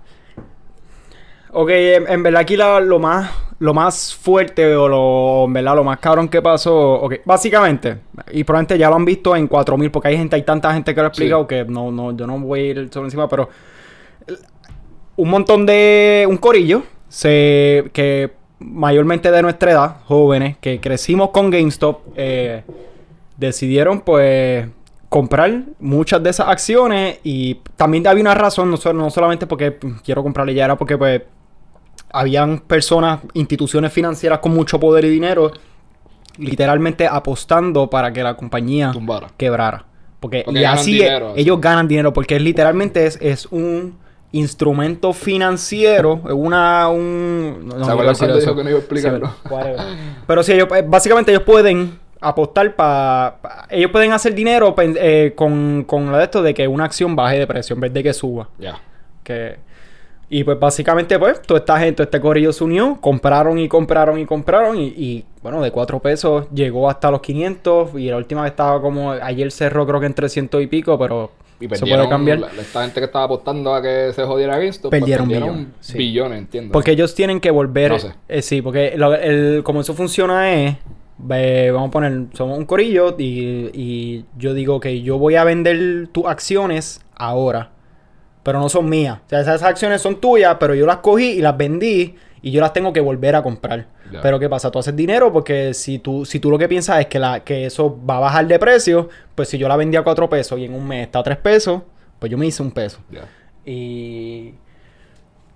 Ok, 1.54 1.68
en, 1.70 2.10
en 2.10 2.22
verdad 2.22 2.42
aquí 2.42 2.56
la- 2.56 2.80
lo 2.80 2.98
más 2.98 3.30
lo 3.58 3.72
más 3.74 4.12
fuerte 4.14 4.74
o 4.74 4.88
lo, 4.88 5.44
en 5.46 5.52
verdad, 5.52 5.76
lo 5.76 5.84
más 5.84 5.98
cabrón 6.00 6.28
que 6.28 6.42
pasó. 6.42 6.94
Ok, 6.94 7.16
básicamente, 7.24 7.98
y 8.32 8.42
probablemente 8.42 8.76
ya 8.76 8.88
lo 8.90 8.96
han 8.96 9.04
visto 9.04 9.36
en 9.36 9.46
4000, 9.46 9.90
porque 9.92 10.08
hay 10.08 10.16
gente, 10.16 10.34
hay 10.34 10.42
tanta 10.42 10.72
gente 10.74 10.92
que 10.94 11.00
lo 11.00 11.06
ha 11.06 11.08
explicado 11.08 11.42
Sí. 11.42 11.48
que 11.48 11.64
no, 11.66 11.92
no, 11.92 12.16
yo 12.16 12.26
no 12.26 12.38
voy 12.40 12.60
a 12.60 12.62
ir 12.64 12.88
sobre 12.92 13.06
encima, 13.06 13.28
pero 13.28 13.48
un 15.16 15.28
montón 15.30 15.64
de. 15.66 16.26
un 16.28 16.36
corillo. 16.38 16.82
Se, 17.08 17.84
que 17.92 18.30
mayormente 18.64 19.30
de 19.30 19.42
nuestra 19.42 19.72
edad, 19.72 19.96
jóvenes, 20.04 20.56
que 20.60 20.80
crecimos 20.80 21.30
con 21.30 21.50
GameStop, 21.50 22.00
eh, 22.16 22.62
decidieron 23.36 24.00
pues 24.00 24.66
comprar 25.08 25.62
muchas 25.80 26.22
de 26.22 26.30
esas 26.30 26.48
acciones 26.48 27.18
y 27.22 27.56
también 27.76 28.06
había 28.06 28.22
una 28.22 28.34
razón, 28.34 28.70
no, 28.70 28.76
so- 28.76 28.92
no 28.92 29.10
solamente 29.10 29.46
porque 29.46 29.76
quiero 30.04 30.22
comprarle, 30.22 30.54
ya 30.54 30.64
era 30.64 30.76
porque 30.76 30.96
pues 30.96 31.22
habían 32.12 32.60
personas, 32.60 33.20
instituciones 33.34 33.92
financieras 33.92 34.38
con 34.38 34.52
mucho 34.54 34.78
poder 34.80 35.04
y 35.04 35.10
dinero, 35.10 35.50
literalmente 36.38 37.06
apostando 37.06 37.88
para 37.90 38.12
que 38.12 38.22
la 38.22 38.34
compañía 38.36 38.90
Tumbara. 38.92 39.28
quebrara. 39.36 39.84
Porque, 40.20 40.42
Porque 40.44 40.60
y 40.60 40.64
así 40.64 40.92
dinero, 40.92 41.32
ellos 41.36 41.60
ganan 41.60 41.88
dinero 41.88 42.12
porque 42.12 42.38
literalmente 42.38 43.06
es, 43.06 43.18
es 43.20 43.46
un 43.46 43.98
instrumento 44.32 45.12
financiero, 45.12 46.14
una 46.34 46.88
un 46.88 47.66
no, 47.66 47.76
no 47.76 47.84
¿Se 47.84 47.92
quiero 47.92 47.92
acuerdan 47.92 48.12
decir 48.14 48.18
cuando 48.28 48.38
eso. 48.38 48.50
dijo 48.50 48.56
que 48.56 48.64
no 48.64 48.70
iba 48.70 48.78
a 48.78 48.80
explicarlo? 48.80 49.26
Sí. 49.26 49.84
Pero 50.26 50.42
sí, 50.42 50.52
ellos, 50.52 50.68
eh, 50.74 50.84
básicamente 50.86 51.30
ellos 51.32 51.44
pueden 51.44 51.98
apostar 52.20 52.74
para... 52.74 53.66
ellos 53.68 53.90
pueden 53.90 54.12
hacer 54.12 54.34
dinero 54.34 54.74
eh, 54.78 55.32
con, 55.36 55.84
con 55.86 56.10
lo 56.10 56.16
de 56.16 56.24
esto 56.24 56.42
de 56.42 56.54
que 56.54 56.66
una 56.68 56.84
acción 56.84 57.14
baje 57.16 57.38
de 57.38 57.46
precio 57.46 57.74
en 57.74 57.80
vez 57.80 57.92
de 57.92 58.02
que 58.02 58.12
suba. 58.14 58.48
Ya. 58.58 58.80
Que, 59.22 59.58
Y 60.28 60.44
pues 60.44 60.58
básicamente, 60.58 61.18
pues, 61.18 61.42
toda 61.42 61.60
esta 61.60 61.78
gente, 61.78 62.04
este 62.04 62.18
corillo 62.20 62.52
se 62.52 62.64
unió, 62.64 62.96
compraron 63.00 63.58
y 63.58 63.68
compraron 63.68 64.18
y 64.18 64.24
compraron. 64.24 64.78
Y, 64.78 64.86
y, 64.96 65.24
bueno, 65.42 65.60
de 65.60 65.70
4 65.70 65.98
pesos 66.00 66.46
llegó 66.54 66.88
hasta 66.88 67.10
los 67.10 67.20
500. 67.20 67.90
Y 67.96 68.08
la 68.08 68.16
última 68.16 68.42
vez 68.42 68.52
estaba 68.52 68.80
como. 68.80 69.12
Ayer 69.12 69.52
cerró, 69.52 69.86
creo 69.86 70.00
que 70.00 70.06
en 70.06 70.14
300 70.14 70.62
y 70.62 70.66
pico, 70.68 70.98
pero. 70.98 71.32
Y 71.64 71.68
se 71.68 71.80
perdieron, 71.80 72.06
puede 72.06 72.08
cambiar. 72.10 72.38
la- 72.40 72.48
esta 72.60 72.82
gente 72.82 73.00
que 73.00 73.06
estaba 73.06 73.24
apostando 73.26 73.74
a 73.74 73.80
que 73.82 74.12
se 74.14 74.24
jodiera 74.24 74.56
GameStop, 74.58 74.90
pues, 74.90 75.00
Perdieron 75.00 75.28
perdieron 75.28 75.56
billones, 75.58 75.74
sí. 75.80 75.98
billones, 75.98 76.38
entiendo. 76.38 76.72
Porque 76.72 76.90
ellos 76.92 77.14
tienen 77.14 77.40
que 77.40 77.50
volver. 77.50 77.92
No 77.92 77.98
sé. 77.98 78.12
eh, 78.28 78.42
sí, 78.42 78.62
porque 78.62 78.94
lo- 78.96 79.14
el, 79.14 79.62
como 79.62 79.80
eso 79.80 79.94
funciona 79.94 80.52
es. 80.52 80.76
vamos 81.18 81.88
a 81.88 81.90
poner. 81.90 82.26
Somos 82.32 82.58
un 82.58 82.64
corillo 82.64 83.14
y, 83.18 83.70
y 83.72 84.24
yo 84.36 84.54
digo 84.54 84.80
que 84.80 85.02
yo 85.02 85.18
voy 85.18 85.36
a 85.36 85.44
vender 85.44 86.08
tus 86.08 86.26
acciones 86.26 87.00
ahora. 87.14 87.70
Pero 88.42 88.58
no 88.58 88.68
son 88.68 88.88
mías. 88.88 89.18
O 89.24 89.28
sea, 89.28 89.40
esas 89.40 89.62
acciones 89.62 90.00
son 90.02 90.20
tuyas, 90.20 90.56
pero 90.58 90.74
yo 90.74 90.84
las 90.84 90.96
cogí 90.96 91.26
y 91.34 91.40
las 91.42 91.56
vendí. 91.56 92.16
Y 92.42 92.50
yo 92.50 92.60
las 92.60 92.72
tengo 92.72 92.92
que 92.92 93.00
volver 93.00 93.36
a 93.36 93.42
comprar. 93.42 93.86
Pero 94.20 94.38
¿qué 94.38 94.48
pasa? 94.48 94.70
Tú 94.70 94.78
haces 94.80 94.94
dinero 94.96 95.32
porque 95.32 95.72
si 95.74 95.98
tú, 96.00 96.24
si 96.24 96.40
tú 96.40 96.50
lo 96.50 96.58
que 96.58 96.68
piensas 96.68 97.00
es 97.00 97.06
que, 97.06 97.18
la, 97.18 97.40
que 97.44 97.66
eso 97.66 97.96
va 98.08 98.16
a 98.16 98.20
bajar 98.20 98.46
de 98.46 98.58
precio, 98.58 99.08
pues 99.34 99.48
si 99.48 99.56
yo 99.58 99.68
la 99.68 99.76
vendí 99.76 99.96
a 99.96 100.02
4 100.02 100.28
pesos 100.28 100.58
y 100.58 100.64
en 100.64 100.74
un 100.74 100.86
mes 100.86 101.06
está 101.06 101.20
a 101.20 101.22
3 101.22 101.38
pesos, 101.38 101.82
pues 102.18 102.30
yo 102.30 102.36
me 102.36 102.46
hice 102.46 102.62
un 102.62 102.70
peso. 102.72 102.98
Y 103.64 104.54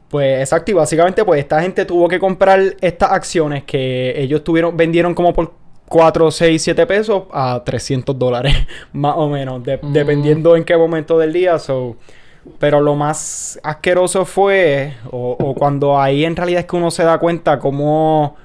pues 0.09 0.41
exacto, 0.41 0.71
y 0.71 0.75
básicamente 0.75 1.25
pues 1.25 1.41
esta 1.41 1.61
gente 1.61 1.85
tuvo 1.85 2.07
que 2.09 2.19
comprar 2.21 2.61
estas 2.81 3.11
acciones 3.11 3.65
que 3.65 4.15
ellos 4.21 4.45
tuvieron, 4.45 4.77
vendieron 4.77 5.15
como 5.15 5.33
por 5.33 5.53
4, 5.89 6.31
6, 6.31 6.63
7 6.63 6.87
pesos 6.87 7.25
a 7.33 7.63
300 7.65 8.17
dólares, 8.19 8.55
más 8.93 9.15
o 9.17 9.29
menos, 9.29 9.63
de- 9.63 9.79
Mm. 9.79 9.93
dependiendo 9.93 10.57
en 10.57 10.65
qué 10.65 10.77
momento 10.77 11.19
del 11.19 11.33
día. 11.33 11.59
So. 11.59 11.97
Pero 12.61 12.81
lo 12.81 12.95
más 12.95 13.59
asqueroso 13.65 14.25
fue, 14.25 14.95
o, 15.11 15.37
o 15.39 15.55
cuando 15.55 16.01
ahí 16.01 16.25
en 16.25 16.37
realidad 16.37 16.61
es 16.61 16.67
que 16.67 16.77
uno 16.77 16.93
se 16.93 17.03
da 17.03 17.19
cuenta 17.19 17.59
como 17.59 18.37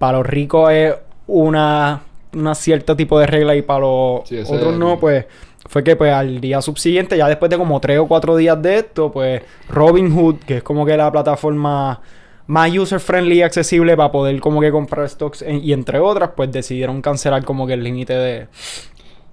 para 0.00 0.18
los 0.18 0.26
ricos 0.26 0.72
es 0.72 0.94
una, 1.28 2.00
una 2.34 2.54
cierto 2.56 2.96
tipo 2.96 3.20
de 3.20 3.26
regla 3.26 3.54
y 3.54 3.62
para 3.62 3.80
los 3.80 4.22
Sí, 4.28 4.38
otros 4.38 4.76
no, 4.76 4.94
el- 4.94 4.98
pues 4.98 5.26
fue 5.68 5.84
que 5.84 5.94
pues 5.94 6.10
al 6.12 6.40
día 6.40 6.60
subsiguiente, 6.62 7.16
ya 7.18 7.28
después 7.28 7.50
de 7.50 7.58
como 7.58 7.78
tres 7.80 7.98
o 7.98 8.08
cuatro 8.08 8.34
días 8.34 8.60
de 8.60 8.78
esto, 8.78 9.12
pues 9.12 9.42
Robinhood, 9.68 10.36
que 10.46 10.56
es 10.56 10.62
como 10.62 10.84
que 10.86 10.96
la 10.96 11.12
plataforma 11.12 12.00
más 12.46 12.76
user 12.76 12.98
friendly 12.98 13.36
y 13.38 13.42
accesible 13.42 13.94
para 13.96 14.10
poder 14.10 14.40
como 14.40 14.60
que 14.60 14.72
comprar 14.72 15.06
stocks 15.08 15.42
en- 15.42 15.62
y 15.62 15.72
entre 15.74 16.00
otras, 16.00 16.30
pues 16.34 16.50
decidieron 16.50 17.02
cancelar 17.02 17.44
como 17.44 17.66
que 17.66 17.74
el 17.74 17.84
límite 17.84 18.14
de... 18.14 18.48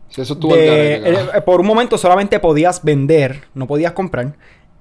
Si 0.09 0.21
eso 0.21 0.33
estuvo 0.33 0.53
de- 0.55 0.95
eh, 1.35 1.41
por 1.45 1.61
un 1.61 1.65
momento 1.67 1.97
solamente 1.97 2.39
podías 2.39 2.83
vender, 2.83 3.41
no 3.55 3.65
podías 3.65 3.93
comprar. 3.93 4.33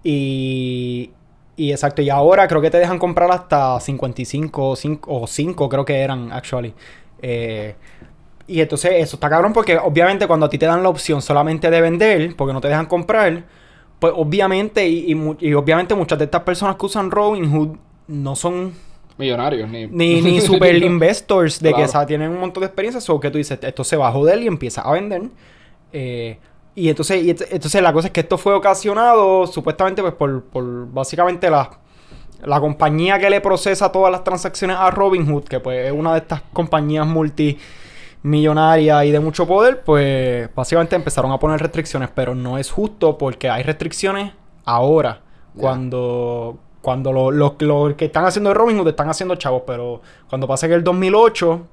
Y, 0.04 1.10
y 1.56 1.70
exacto, 1.72 2.02
y 2.02 2.10
ahora 2.10 2.46
creo 2.48 2.60
que 2.60 2.70
te 2.70 2.78
dejan 2.78 2.98
comprar 2.98 3.30
hasta 3.30 3.80
55 3.80 4.70
o 4.70 4.76
5, 4.76 5.22
o 5.22 5.26
5 5.26 5.68
creo 5.68 5.84
que 5.84 5.96
eran, 6.00 6.32
actually. 6.32 6.74
Eh, 7.22 7.74
y 8.46 8.60
entonces 8.60 8.92
eso 8.96 9.16
está 9.16 9.28
cabrón 9.28 9.52
porque 9.52 9.76
obviamente 9.78 10.26
cuando 10.26 10.46
a 10.46 10.50
ti 10.50 10.58
te 10.58 10.66
dan 10.66 10.82
la 10.82 10.88
opción 10.88 11.22
solamente 11.22 11.70
de 11.70 11.80
vender, 11.80 12.36
porque 12.36 12.52
no 12.52 12.60
te 12.60 12.68
dejan 12.68 12.86
comprar, 12.86 13.44
pues 13.98 14.12
obviamente, 14.16 14.86
y, 14.88 15.10
y 15.10 15.14
mu- 15.14 15.36
y 15.40 15.52
obviamente 15.54 15.94
muchas 15.94 16.18
de 16.18 16.26
estas 16.26 16.42
personas 16.42 16.76
que 16.76 16.86
usan 16.86 17.10
Robinhood 17.10 17.76
no 18.08 18.36
son 18.36 18.72
Millonarios, 19.18 19.70
ni... 19.70 19.86
ni, 19.86 20.20
ni 20.20 20.40
super 20.42 20.76
investors 20.76 21.60
de 21.60 21.72
que 21.72 21.84
o 21.84 21.88
sea, 21.88 22.04
tienen 22.06 22.30
un 22.30 22.38
montón 22.40 22.60
de 22.60 22.66
experiencia, 22.66 23.00
o 23.12 23.18
que 23.18 23.30
tú 23.30 23.38
dices, 23.38 23.58
esto 23.62 23.82
se 23.82 23.96
va 23.96 24.08
a 24.08 24.12
joder 24.12 24.42
y 24.42 24.46
empieza 24.46 24.82
a 24.82 24.92
vender. 24.92 25.22
Eh, 25.92 26.38
y 26.76 26.90
entonces, 26.90 27.24
y 27.24 27.30
entonces 27.30 27.82
la 27.82 27.92
cosa 27.92 28.08
es 28.08 28.12
que 28.12 28.20
esto 28.20 28.36
fue 28.36 28.54
ocasionado 28.54 29.46
supuestamente 29.46 30.02
pues 30.02 30.12
por, 30.12 30.44
por 30.44 30.86
básicamente 30.92 31.50
la, 31.50 31.70
la 32.44 32.60
compañía 32.60 33.18
que 33.18 33.30
le 33.30 33.40
procesa 33.40 33.90
todas 33.90 34.12
las 34.12 34.22
transacciones 34.22 34.76
a 34.78 34.90
Robinhood, 34.90 35.44
que 35.44 35.58
pues 35.58 35.86
es 35.86 35.92
una 35.92 36.12
de 36.12 36.18
estas 36.18 36.42
compañías 36.52 37.06
multimillonarias 37.06 39.04
y 39.06 39.10
de 39.10 39.20
mucho 39.20 39.46
poder, 39.46 39.82
pues 39.84 40.54
básicamente 40.54 40.96
empezaron 40.96 41.32
a 41.32 41.38
poner 41.38 41.60
restricciones, 41.60 42.10
pero 42.14 42.34
no 42.34 42.58
es 42.58 42.70
justo 42.70 43.16
porque 43.16 43.48
hay 43.48 43.62
restricciones 43.62 44.34
ahora, 44.66 45.22
cuando 45.56 46.58
cuando 46.82 47.10
los 47.10 47.34
lo, 47.34 47.56
lo 47.58 47.96
que 47.96 48.04
están 48.04 48.26
haciendo 48.26 48.50
de 48.50 48.54
Robinhood 48.54 48.88
están 48.88 49.08
haciendo 49.08 49.34
chavos, 49.36 49.62
pero 49.66 50.02
cuando 50.28 50.46
pasa 50.46 50.68
que 50.68 50.74
el 50.74 50.84
2008 50.84 51.66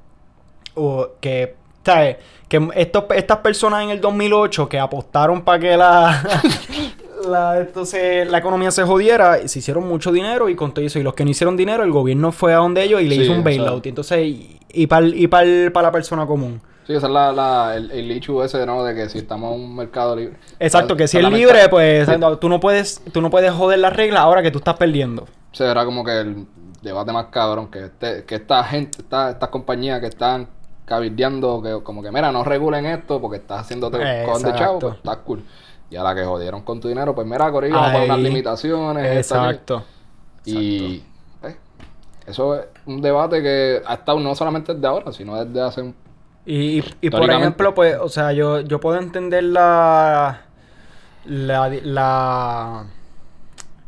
o 0.75 1.09
que 1.19 1.55
¿sabes? 1.85 2.17
que 2.47 2.69
estos, 2.75 3.05
estas 3.15 3.37
personas 3.39 3.83
en 3.83 3.89
el 3.89 3.99
2008 4.01 4.69
que 4.69 4.79
apostaron 4.79 5.41
para 5.43 5.57
que 5.59 5.75
la 5.77 6.21
la, 7.27 7.59
entonces, 7.59 8.29
la 8.29 8.37
economía 8.37 8.69
se 8.71 8.83
jodiera, 8.83 9.47
se 9.47 9.59
hicieron 9.59 9.87
mucho 9.87 10.11
dinero 10.11 10.49
y 10.49 10.55
con 10.55 10.73
todo 10.73 10.85
eso. 10.85 10.99
Y 10.99 11.03
los 11.03 11.13
que 11.13 11.23
no 11.23 11.31
hicieron 11.31 11.55
dinero, 11.57 11.83
el 11.83 11.91
gobierno 11.91 12.31
fue 12.31 12.53
a 12.53 12.57
donde 12.57 12.83
ellos 12.83 13.01
y 13.01 13.07
le 13.07 13.15
Sí, 13.15 13.21
hizo 13.23 13.31
un 13.33 13.43
bailout. 13.43 13.85
Y 13.85 13.89
entonces, 13.89 14.19
y, 14.25 14.59
y 14.71 14.87
para 14.87 15.07
y 15.07 15.27
pa'l- 15.27 15.71
pa 15.71 15.81
la 15.81 15.91
persona 15.91 16.25
común. 16.25 16.61
Sí, 16.85 16.93
esa 16.93 17.07
es 17.07 17.13
la, 17.13 17.31
la, 17.31 17.75
el, 17.77 17.89
el 17.91 18.11
issue 18.11 18.43
ese, 18.43 18.65
¿no? 18.65 18.83
De 18.83 18.93
que 18.93 19.07
si 19.09 19.19
estamos 19.19 19.55
en 19.55 19.61
un 19.61 19.75
mercado 19.75 20.15
libre. 20.17 20.35
Exacto, 20.59 20.97
que 20.97 21.07
si 21.07 21.17
es 21.17 21.29
libre, 21.31 21.69
pues 21.69 22.07
Sí. 22.07 22.13
tú 22.41 22.49
no 22.49 22.59
puedes, 22.59 23.01
tú 23.13 23.21
no 23.21 23.29
puedes 23.29 23.51
joder 23.53 23.79
las 23.79 23.93
reglas 23.95 24.19
ahora 24.19 24.43
que 24.43 24.51
tú 24.51 24.57
estás 24.57 24.75
perdiendo. 24.75 25.25
Se 25.53 25.63
verá 25.63 25.85
como 25.85 26.03
que 26.03 26.19
el 26.19 26.45
debate 26.81 27.13
más 27.13 27.27
cabrón, 27.27 27.71
que, 27.71 27.85
este, 27.85 28.25
que 28.25 28.35
esta 28.35 28.61
gente, 28.65 28.97
esta, 29.01 29.29
estas 29.29 29.47
compañías 29.47 30.01
que 30.01 30.07
están 30.07 30.49
cabildeando, 30.85 31.61
que 31.61 31.81
como 31.83 32.01
que, 32.03 32.11
mira, 32.11 32.31
no 32.31 32.43
regulen 32.43 32.85
esto 32.85 33.19
porque 33.21 33.37
estás 33.37 33.61
haciéndote 33.61 33.97
un 33.97 34.25
cojón 34.25 34.43
de 34.43 34.53
chavo, 34.59 34.79
pues 34.79 34.95
está 34.95 35.15
cool. 35.17 35.43
Y 35.89 35.95
a 35.95 36.03
la 36.03 36.15
que 36.15 36.23
jodieron 36.25 36.61
con 36.61 36.79
tu 36.81 36.87
dinero, 36.87 37.13
pues 37.13 37.27
mira, 37.27 37.51
Corillo, 37.51 37.75
vamos 37.75 37.89
a 37.89 37.93
poner 37.93 38.09
unas 38.09 38.19
limitaciones. 38.19 39.17
Exacto. 39.17 39.83
Y 40.45 41.03
pues, 41.39 41.55
eso 42.27 42.55
es 42.55 42.65
un 42.85 43.01
debate 43.01 43.41
que 43.41 43.81
ha 43.85 43.93
estado 43.93 44.19
no 44.19 44.33
solamente 44.35 44.73
desde 44.73 44.87
ahora, 44.87 45.11
sino 45.13 45.43
desde 45.43 45.61
hace 45.61 45.81
un... 45.81 45.95
Y, 46.45 46.83
y- 46.99 47.09
por 47.09 47.29
ejemplo, 47.31 47.73
pues, 47.73 47.95
o 48.01 48.09
sea, 48.09 48.33
yo, 48.33 48.59
yo 48.59 48.79
puedo 48.81 48.99
entender 48.99 49.43
la, 49.45 50.41
la, 51.25 51.69
la- 51.69 52.85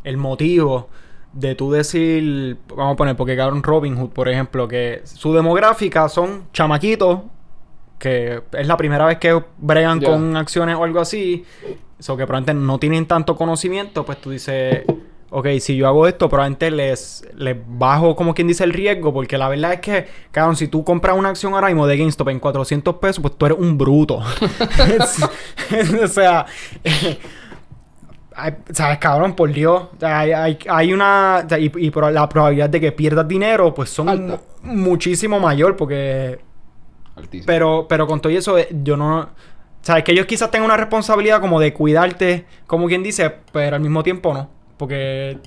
el 0.05 0.17
motivo 0.17 0.87
de 1.35 1.53
tú 1.53 1.69
decir, 1.69 2.57
vamos 2.69 2.93
a 2.93 2.95
poner, 2.95 3.15
porque 3.17 3.35
cabrón 3.35 3.61
Robin 3.61 3.97
Hood, 3.97 4.11
por 4.11 4.29
ejemplo, 4.29 4.67
que 4.69 5.01
su 5.03 5.33
demográfica 5.33 6.07
son 6.07 6.45
chamaquitos, 6.53 7.19
que 7.99 8.41
es 8.53 8.67
la 8.67 8.77
primera 8.77 9.05
vez 9.05 9.17
que 9.17 9.43
bregan 9.57 9.99
con 9.99 10.37
acciones 10.37 10.77
o 10.77 10.83
algo 10.85 11.01
así, 11.01 11.43
eso 11.99 12.15
que 12.15 12.25
probablemente 12.25 12.65
no 12.65 12.79
tienen 12.79 13.05
tanto 13.05 13.35
conocimiento, 13.35 14.05
pues 14.05 14.19
tú 14.21 14.29
dices, 14.31 14.83
ok, 15.29 15.47
si 15.59 15.75
yo 15.75 15.87
hago 15.87 16.07
esto, 16.07 16.29
probablemente 16.29 16.71
les, 16.71 17.25
les 17.35 17.57
bajo, 17.67 18.15
como 18.15 18.33
quien 18.33 18.47
dice, 18.47 18.63
el 18.63 18.71
riesgo, 18.71 19.13
porque 19.13 19.37
la 19.37 19.49
verdad 19.49 19.73
es 19.73 19.81
que, 19.81 20.07
cabrón, 20.31 20.55
si 20.55 20.69
tú 20.69 20.85
compras 20.85 21.17
una 21.17 21.29
acción 21.29 21.53
ahora 21.53 21.67
mismo 21.67 21.85
de 21.85 21.97
GameStop 21.97 22.29
en 22.29 22.39
400 22.39 22.95
pesos, 22.95 23.21
pues 23.21 23.37
tú 23.37 23.45
eres 23.45 23.57
un 23.59 23.77
bruto. 23.77 24.19
o 26.03 26.07
sea, 26.07 26.45
ay, 28.35 28.55
¿sabes, 28.71 28.97
cabrón? 28.97 29.35
Por 29.35 29.51
Dios. 29.51 29.83
Hay, 30.01 30.31
hay, 30.31 30.57
hay 30.69 30.93
una... 30.93 31.45
y, 31.57 31.91
la 31.91 32.29
probabilidad 32.29 32.69
de 32.69 32.79
que 32.79 32.91
pierdas 32.91 33.27
dinero, 33.27 33.73
pues 33.73 33.89
son 33.89 34.39
muchísimo 34.63 35.39
mayor, 35.39 35.75
porque 35.75 36.39
Altísimo. 37.15 37.45
pero, 37.45 37.85
pero 37.87 38.07
con 38.07 38.21
todo 38.21 38.31
eso, 38.31 38.57
eh, 38.57 38.67
yo 38.83 38.97
no. 38.97 39.29
Sabes 39.81 40.03
que 40.03 40.11
ellos 40.13 40.25
quizás 40.25 40.49
tengan 40.49 40.65
una 40.65 40.77
responsabilidad 40.77 41.39
como 41.39 41.59
de 41.59 41.73
cuidarte, 41.73 42.45
como 42.65 42.87
quien 42.87 43.03
dice, 43.03 43.31
pero 43.51 43.75
al 43.75 43.81
mismo 43.81 44.03
tiempo 44.03 44.33
no. 44.33 44.49
Porque 44.77 45.31
eh, 45.31 45.39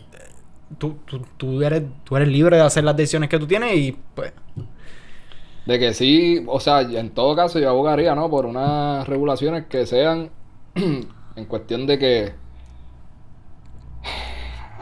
tú, 0.78 0.98
tú, 1.04 1.22
tú 1.36 1.62
eres, 1.62 1.82
tú 2.04 2.16
eres 2.16 2.28
libre 2.28 2.56
de 2.56 2.62
hacer 2.62 2.84
las 2.84 2.96
decisiones 2.96 3.28
que 3.28 3.38
tú 3.38 3.46
tienes 3.46 3.74
y 3.74 3.96
pues. 4.14 4.32
De 5.66 5.78
que 5.78 5.92
sí, 5.92 6.42
o 6.46 6.60
sea, 6.60 6.80
en 6.80 7.10
todo 7.10 7.36
caso 7.36 7.58
yo 7.58 7.68
abogaría, 7.68 8.14
¿no? 8.14 8.30
Por 8.30 8.46
unas 8.46 9.06
regulaciones 9.06 9.66
que 9.66 9.84
sean 9.84 10.30
en 10.74 11.44
cuestión 11.46 11.86
de 11.86 11.98
que 11.98 12.47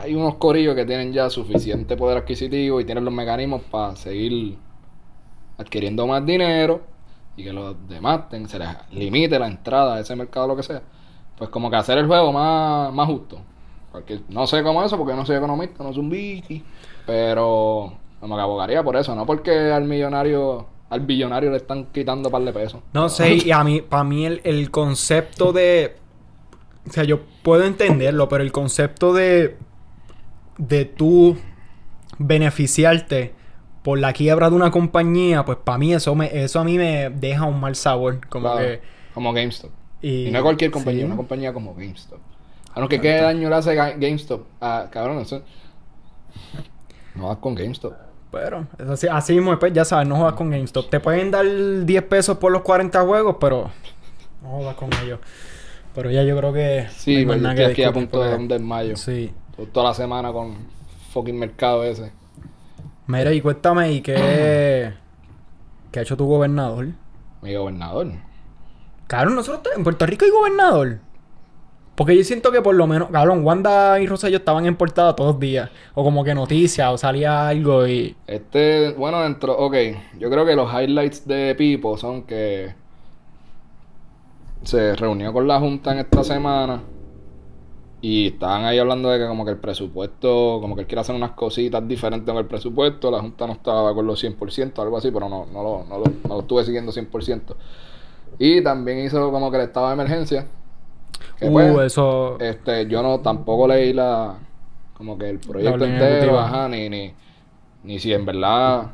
hay 0.06 0.14
unos 0.14 0.36
corillos 0.36 0.74
que 0.76 0.84
tienen 0.84 1.12
ya 1.12 1.28
suficiente 1.28 1.96
poder 1.96 2.18
adquisitivo 2.18 2.80
y 2.80 2.84
tienen 2.84 3.04
los 3.04 3.12
mecanismos 3.12 3.62
para 3.62 3.96
seguir 3.96 4.56
adquiriendo 5.58 6.06
más 6.06 6.24
dinero 6.24 6.80
y 7.36 7.42
que 7.42 7.52
los 7.52 7.76
demás 7.88 8.22
se 8.46 8.58
les 8.58 8.68
limite 8.92 9.38
la 9.38 9.48
entrada 9.48 9.96
a 9.96 10.00
ese 10.00 10.14
mercado, 10.14 10.46
lo 10.46 10.56
que 10.56 10.62
sea. 10.62 10.82
Pues 11.36 11.50
como 11.50 11.68
que 11.68 11.76
hacer 11.76 11.98
el 11.98 12.06
juego 12.06 12.32
más, 12.32 12.92
más 12.94 13.06
justo. 13.06 13.40
Porque 13.90 14.20
no 14.28 14.46
sé 14.46 14.62
cómo 14.62 14.84
eso, 14.84 14.96
porque 14.96 15.14
no 15.14 15.26
soy 15.26 15.36
economista, 15.36 15.82
no 15.82 15.92
soy 15.92 16.02
un 16.02 16.10
wiki. 16.10 16.62
Pero 17.04 17.92
como 18.20 18.36
que 18.36 18.42
abogaría 18.42 18.82
por 18.84 18.96
eso, 18.96 19.14
no 19.14 19.26
porque 19.26 19.50
al 19.72 19.84
millonario, 19.84 20.66
al 20.88 21.00
billonario 21.00 21.50
le 21.50 21.56
están 21.56 21.86
quitando 21.86 22.30
par 22.30 22.42
de 22.42 22.52
pesos. 22.52 22.80
No 22.92 23.08
sé, 23.08 23.34
y 23.44 23.50
a 23.50 23.64
mí, 23.64 23.82
para 23.82 24.04
mí 24.04 24.24
el, 24.24 24.40
el 24.44 24.70
concepto 24.70 25.52
de. 25.52 25.96
O 26.88 26.92
sea, 26.92 27.02
yo 27.02 27.20
puedo 27.42 27.64
entenderlo, 27.64 28.28
pero 28.28 28.44
el 28.44 28.52
concepto 28.52 29.12
de. 29.12 29.56
De 30.58 30.84
tú 30.84 31.36
beneficiarte 32.18 33.34
por 33.82 33.98
la 33.98 34.12
quiebra 34.12 34.50
de 34.50 34.56
una 34.56 34.70
compañía, 34.70 35.44
pues 35.44 35.58
para 35.62 35.78
mí 35.78 35.92
eso 35.94 36.14
me, 36.14 36.26
eso 36.42 36.58
a 36.60 36.64
mí 36.64 36.76
me 36.76 37.10
deja 37.10 37.44
un 37.44 37.60
mal 37.60 37.76
sabor. 37.76 38.26
Como 38.28 38.52
Claro, 38.52 38.58
que. 38.60 38.80
como 39.14 39.32
GameStop. 39.32 39.70
Y, 40.02 40.26
Y 40.26 40.30
no 40.30 40.42
cualquier 40.42 40.70
compañía, 40.70 41.00
sí. 41.00 41.06
una 41.06 41.16
compañía 41.16 41.52
como 41.52 41.74
GameStop. 41.74 42.18
Cabrón, 42.68 42.88
¿qué, 42.88 43.00
¿qué 43.00 43.12
daño 43.14 43.48
le 43.48 43.54
hace 43.54 43.74
Ga- 43.74 43.98
GameStop? 43.98 44.46
Ah, 44.60 44.88
cabrón, 44.90 45.18
eso... 45.20 45.42
No 47.14 47.28
vas 47.28 47.38
con 47.38 47.54
GameStop. 47.54 47.94
Pero, 48.30 48.66
es 48.78 48.88
así, 48.88 49.06
así 49.08 49.32
mismo, 49.34 49.58
pues, 49.58 49.72
ya 49.72 49.84
sabes, 49.84 50.06
no 50.06 50.16
juegas 50.16 50.34
con 50.34 50.50
GameStop. 50.50 50.90
Te 50.90 51.00
pueden 51.00 51.30
dar 51.30 51.46
10 51.86 52.02
pesos 52.04 52.36
por 52.38 52.52
los 52.52 52.62
40 52.62 53.00
juegos, 53.02 53.36
pero 53.40 53.70
no 54.42 54.48
juegas 54.50 54.74
con 54.74 54.90
ellos. 55.02 55.20
Pero 55.94 56.10
ya 56.10 56.22
yo 56.24 56.36
creo 56.36 56.52
que. 56.52 56.82
no 56.84 56.90
Sí, 56.90 57.16
hay 57.16 57.26
más 57.26 57.40
nada 57.40 57.72
que 57.72 57.86
a 57.86 57.92
punto 57.92 58.22
de 58.22 58.34
un 58.34 58.48
desmayo. 58.48 58.96
Sí. 58.96 59.32
Toda 59.72 59.88
la 59.88 59.94
semana 59.94 60.32
con 60.32 60.54
fucking 61.12 61.38
mercado 61.38 61.82
ese. 61.84 62.12
Mira, 63.06 63.32
y 63.32 63.40
cuéntame, 63.40 63.92
¿y 63.92 64.00
qué, 64.02 64.14
qué 65.92 65.98
ha 65.98 66.02
hecho 66.02 66.16
tu 66.16 66.26
gobernador? 66.26 66.88
Mi 67.40 67.54
gobernador. 67.54 68.08
Cabrón, 69.06 69.34
nosotros 69.34 69.74
en 69.76 69.84
Puerto 69.84 70.04
Rico 70.04 70.24
hay 70.24 70.30
gobernador. 70.30 70.98
Porque 71.94 72.14
yo 72.14 72.22
siento 72.24 72.52
que 72.52 72.60
por 72.60 72.74
lo 72.74 72.86
menos, 72.86 73.08
cabrón, 73.10 73.42
Wanda 73.42 73.98
y 73.98 74.06
Rosselló 74.06 74.36
estaban 74.36 74.66
en 74.66 74.76
portada 74.76 75.16
todos 75.16 75.34
los 75.34 75.40
días. 75.40 75.70
O 75.94 76.04
como 76.04 76.22
que 76.22 76.34
noticias, 76.34 76.92
o 76.92 76.98
salía 76.98 77.48
algo 77.48 77.86
y. 77.86 78.14
Este, 78.26 78.92
bueno, 78.92 79.22
dentro, 79.22 79.56
ok, 79.56 79.74
yo 80.18 80.28
creo 80.28 80.44
que 80.44 80.54
los 80.54 80.70
highlights 80.70 81.26
de 81.26 81.54
Pipo 81.54 81.96
son 81.96 82.24
que 82.24 82.74
se 84.64 84.94
reunió 84.96 85.32
con 85.32 85.48
la 85.48 85.58
Junta 85.58 85.92
en 85.92 86.00
esta 86.00 86.22
semana 86.22 86.82
y 88.08 88.28
estaban 88.28 88.64
ahí 88.64 88.78
hablando 88.78 89.10
de 89.10 89.18
que 89.18 89.26
como 89.26 89.44
que 89.44 89.50
el 89.50 89.56
presupuesto, 89.56 90.58
como 90.60 90.76
que 90.76 90.82
él 90.82 90.86
quiere 90.86 91.00
hacer 91.00 91.16
unas 91.16 91.32
cositas 91.32 91.86
diferentes 91.88 92.32
con 92.32 92.38
el 92.38 92.46
presupuesto, 92.46 93.10
la 93.10 93.18
Junta 93.18 93.48
no 93.48 93.54
estaba 93.54 93.92
con 93.94 94.06
los 94.06 94.22
100%, 94.22 94.80
algo 94.80 94.96
así, 94.96 95.10
pero 95.10 95.28
no, 95.28 95.44
no, 95.46 95.60
lo, 95.60 95.84
no, 95.88 95.98
lo, 95.98 96.04
no 96.04 96.34
lo 96.34 96.40
estuve 96.42 96.62
siguiendo 96.62 96.92
100%. 96.92 97.56
Y 98.38 98.62
también 98.62 99.00
hizo 99.00 99.32
como 99.32 99.50
que 99.50 99.56
el 99.56 99.64
estado 99.64 99.88
de 99.88 99.94
emergencia. 99.94 100.46
que 101.36 101.48
Uh, 101.48 101.52
pues, 101.52 101.86
eso. 101.86 102.38
este, 102.38 102.86
yo 102.86 103.02
no 103.02 103.18
tampoco 103.18 103.66
leí 103.66 103.92
la 103.92 104.36
como 104.96 105.18
que 105.18 105.28
el 105.28 105.40
proyecto 105.40 105.84
entero, 105.84 106.38
ajá, 106.38 106.68
ni, 106.68 106.88
ni, 106.88 107.12
ni 107.82 107.98
si 107.98 108.12
en 108.12 108.24
verdad 108.24 108.92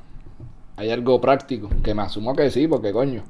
hay 0.77 0.91
algo 0.91 1.21
práctico, 1.21 1.69
que 1.85 1.93
me 1.93 2.01
asumo 2.01 2.35
que 2.35 2.51
sí, 2.51 2.67
porque 2.67 2.93
coño, 2.93 3.25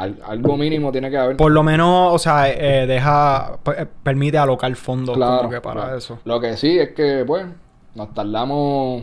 al- 0.00 0.18
algo 0.26 0.56
mínimo 0.56 0.90
tiene 0.92 1.10
que 1.10 1.16
haber. 1.18 1.36
Por 1.36 1.52
lo 1.52 1.62
menos, 1.62 2.12
o 2.14 2.18
sea, 2.18 2.48
eh, 2.50 2.86
deja. 2.86 3.58
p- 3.62 3.82
eh, 3.82 3.86
permite 4.02 4.38
alocar 4.38 4.74
fondos 4.76 5.16
claro, 5.16 5.38
como 5.38 5.50
que 5.50 5.60
para 5.60 5.80
claro. 5.82 5.96
eso. 5.98 6.18
Lo 6.24 6.40
que 6.40 6.56
sí 6.56 6.78
es 6.78 6.90
que, 6.90 7.24
pues, 7.26 7.46
nos 7.94 8.12
tardamos 8.14 9.02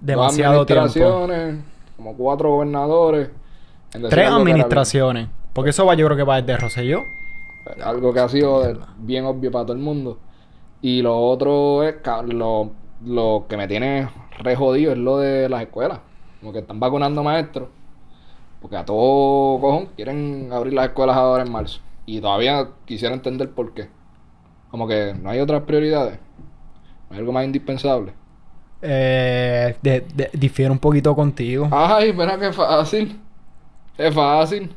Demasiado 0.00 0.58
dos 0.58 0.66
tiempo. 0.66 0.84
administraciones, 0.84 1.64
como 1.96 2.16
cuatro 2.16 2.50
gobernadores. 2.50 3.30
Tres 4.08 4.28
administraciones. 4.30 5.28
Porque 5.52 5.70
eso 5.70 5.84
va, 5.84 5.94
yo 5.94 6.06
creo 6.06 6.16
que 6.16 6.22
va 6.24 6.40
desde 6.40 6.56
Rosselló. 6.60 7.00
Algo 7.84 8.12
que 8.14 8.20
ha 8.20 8.28
sido 8.28 8.62
bien 8.98 9.24
obvio 9.24 9.50
para 9.50 9.64
todo 9.66 9.76
el 9.76 9.82
mundo. 9.82 10.18
Y 10.80 11.02
lo 11.02 11.18
otro 11.18 11.82
es, 11.82 11.96
lo, 12.28 12.70
lo 13.04 13.44
que 13.48 13.56
me 13.56 13.68
tiene 13.68 14.08
re 14.38 14.56
jodido 14.56 14.92
es 14.92 14.98
lo 14.98 15.18
de 15.18 15.48
las 15.48 15.62
escuelas. 15.62 15.98
Como 16.40 16.52
que 16.52 16.60
están 16.60 16.80
vacunando 16.80 17.22
maestros. 17.22 17.68
Porque 18.60 18.76
a 18.76 18.84
todo 18.84 19.60
cojón 19.60 19.86
quieren 19.96 20.50
abrir 20.52 20.74
las 20.74 20.86
escuelas 20.88 21.16
ahora 21.16 21.42
en 21.44 21.52
marzo. 21.52 21.80
Y 22.06 22.20
todavía 22.20 22.68
quisiera 22.84 23.14
entender 23.14 23.50
por 23.52 23.72
qué. 23.74 23.88
Como 24.70 24.86
que 24.88 25.14
no 25.20 25.30
hay 25.30 25.40
otras 25.40 25.62
prioridades. 25.64 26.18
No 27.08 27.14
hay 27.14 27.18
algo 27.20 27.32
más 27.32 27.44
indispensable. 27.44 28.14
Eh, 28.82 29.76
de- 29.82 30.00
de- 30.14 30.30
difiere 30.32 30.70
un 30.70 30.78
poquito 30.78 31.14
contigo. 31.14 31.68
Ay, 31.70 32.12
mira 32.12 32.38
qué 32.38 32.52
fácil. 32.52 33.20
Es 33.98 34.14
fácil. 34.14 34.74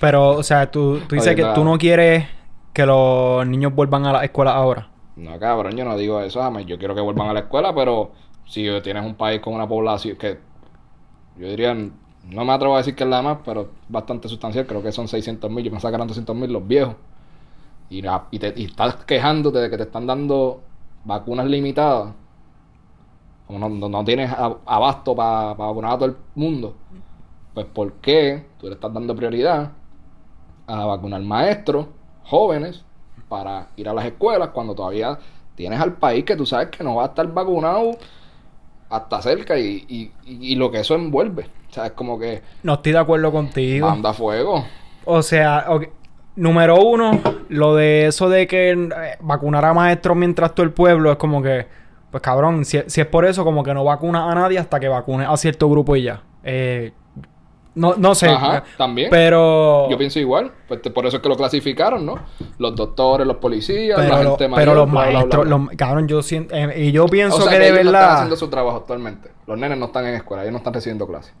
Pero, 0.00 0.30
o 0.30 0.42
sea, 0.42 0.70
tú, 0.70 1.00
tú 1.08 1.14
dices 1.14 1.28
Oye, 1.28 1.36
que 1.36 1.42
nada. 1.42 1.54
tú 1.54 1.64
no 1.64 1.78
quieres 1.78 2.26
que 2.72 2.86
los 2.86 3.46
niños 3.46 3.74
vuelvan 3.74 4.06
a 4.06 4.12
la 4.12 4.24
escuela 4.24 4.52
ahora. 4.54 4.88
No, 5.16 5.38
cabrón, 5.38 5.76
yo 5.76 5.84
no 5.84 5.96
digo 5.96 6.20
eso, 6.20 6.40
jamás. 6.42 6.66
Yo 6.66 6.78
quiero 6.78 6.94
que 6.94 7.00
vuelvan 7.00 7.28
a 7.28 7.32
la 7.34 7.40
escuela, 7.40 7.74
pero 7.74 8.12
si 8.46 8.66
tienes 8.82 9.04
un 9.04 9.14
país 9.14 9.40
con 9.40 9.54
una 9.54 9.68
población 9.68 10.16
que 10.16 10.38
yo 11.36 11.48
diría, 11.48 11.76
no 12.30 12.44
me 12.44 12.52
atrevo 12.52 12.74
a 12.74 12.78
decir 12.78 12.94
que 12.94 13.04
es 13.04 13.10
la 13.10 13.22
más, 13.22 13.38
pero 13.44 13.70
bastante 13.88 14.28
sustancial, 14.28 14.66
creo 14.66 14.82
que 14.82 14.92
son 14.92 15.08
600 15.08 15.50
mil, 15.50 15.64
yo 15.64 15.70
pensaba 15.70 15.90
que 15.92 15.96
eran 15.96 16.08
200 16.08 16.36
mil 16.36 16.52
los 16.52 16.66
viejos. 16.66 16.96
Y, 17.90 18.02
te, 18.38 18.62
estás 18.62 18.96
quejándote 19.04 19.58
de 19.58 19.70
que 19.70 19.76
te 19.76 19.84
están 19.84 20.06
dando 20.06 20.60
vacunas 21.04 21.46
limitadas. 21.46 22.14
Como 23.46 23.58
no, 23.58 23.88
no- 23.88 24.04
tienes 24.04 24.30
abasto 24.32 25.14
para 25.14 25.54
vacunar 25.54 25.92
a 25.92 25.98
todo 25.98 26.08
el 26.08 26.16
mundo. 26.34 26.74
Pues 27.54 27.66
¿por 27.66 27.94
qué 27.94 28.46
tú 28.58 28.68
le 28.68 28.74
estás 28.74 28.92
dando 28.94 29.16
prioridad 29.16 29.72
a 30.66 30.86
vacunar 30.86 31.22
maestros 31.22 31.86
jóvenes 32.24 32.84
para 33.28 33.68
ir 33.76 33.88
a 33.88 33.94
las 33.94 34.06
escuelas 34.06 34.50
cuando 34.50 34.74
todavía 34.74 35.18
tienes 35.56 35.80
al 35.80 35.94
país 35.94 36.24
que 36.24 36.36
tú 36.36 36.46
sabes 36.46 36.68
que 36.70 36.84
no 36.84 36.96
va 36.96 37.04
a 37.04 37.06
estar 37.08 37.32
vacunado 37.32 37.92
hasta 38.90 39.22
cerca 39.22 39.58
y- 39.58 39.84
y 40.26 40.54
lo 40.56 40.70
que 40.70 40.80
eso 40.80 40.94
envuelve. 40.94 41.48
O 41.74 41.76
sea, 41.76 41.86
es 41.86 41.92
como 41.92 42.16
que 42.20 42.40
No 42.62 42.74
estoy 42.74 42.92
de 42.92 42.98
acuerdo 42.98 43.32
contigo. 43.32 43.88
manda 43.90 44.12
fuego. 44.14 44.64
O 45.06 45.22
sea, 45.22 45.66
número 46.36 46.76
uno, 46.80 47.20
lo 47.48 47.74
de 47.74 48.06
eso 48.06 48.28
de 48.28 48.46
que 48.46 48.70
eh, 48.70 48.86
vacunar 49.20 49.64
a 49.64 49.74
maestros 49.74 50.16
mientras 50.16 50.54
todo 50.54 50.62
el 50.64 50.72
pueblo 50.72 51.10
es 51.10 51.16
como 51.16 51.42
que, 51.42 51.66
pues 52.12 52.22
cabrón, 52.22 52.64
si, 52.64 52.80
si 52.86 53.00
es 53.00 53.06
por 53.08 53.24
eso, 53.24 53.42
como 53.42 53.64
que 53.64 53.74
no 53.74 53.82
vacuna 53.82 54.30
a 54.30 54.34
nadie 54.36 54.60
hasta 54.60 54.78
que 54.78 54.86
vacune 54.86 55.24
a 55.26 55.36
cierto 55.36 55.68
grupo 55.68 55.96
y 55.96 56.04
ya. 56.04 56.22
Eh, 56.44 56.92
no, 57.74 57.94
no 57.96 58.14
sé. 58.14 58.28
Ajá, 58.28 58.62
también. 58.78 59.10
Pero. 59.10 59.90
Yo 59.90 59.98
pienso 59.98 60.20
igual. 60.20 60.52
Pues 60.68 60.80
te- 60.80 60.92
por 60.92 61.06
eso 61.06 61.16
es 61.16 61.22
que 61.24 61.28
lo 61.28 61.36
clasificaron, 61.36 62.06
¿no? 62.06 62.20
Los 62.58 62.76
doctores, 62.76 63.26
los 63.26 63.38
policías, 63.38 63.98
pero, 64.00 64.16
la 64.16 64.22
gente 64.30 64.46
mayor. 64.46 64.56
pero 64.64 64.74
los 64.76 64.90
bla, 64.92 65.00
maestros, 65.00 65.44
bla. 65.48 65.58
los- 65.58 65.68
cabrón, 65.76 66.06
yo 66.06 66.22
siento. 66.22 66.54
eh, 66.54 66.84
y 66.84 66.92
yo 66.92 67.06
pienso 67.06 67.36
O 67.38 67.40
sea, 67.40 67.50
que, 67.50 67.56
que, 67.58 67.62
de 67.64 67.68
ellos 67.70 67.82
no 67.86 67.90
están 67.90 68.00
verdad. 68.02 68.14
haciendo 68.14 68.36
su 68.36 68.48
trabajo 68.48 68.76
actualmente. 68.76 69.30
Los 69.48 69.58
nenes 69.58 69.76
no 69.76 69.86
están 69.86 70.06
en 70.06 70.14
escuela, 70.14 70.42
ellos 70.44 70.52
no 70.52 70.58
están 70.58 70.72
recibiendo 70.72 71.04
clases. 71.08 71.34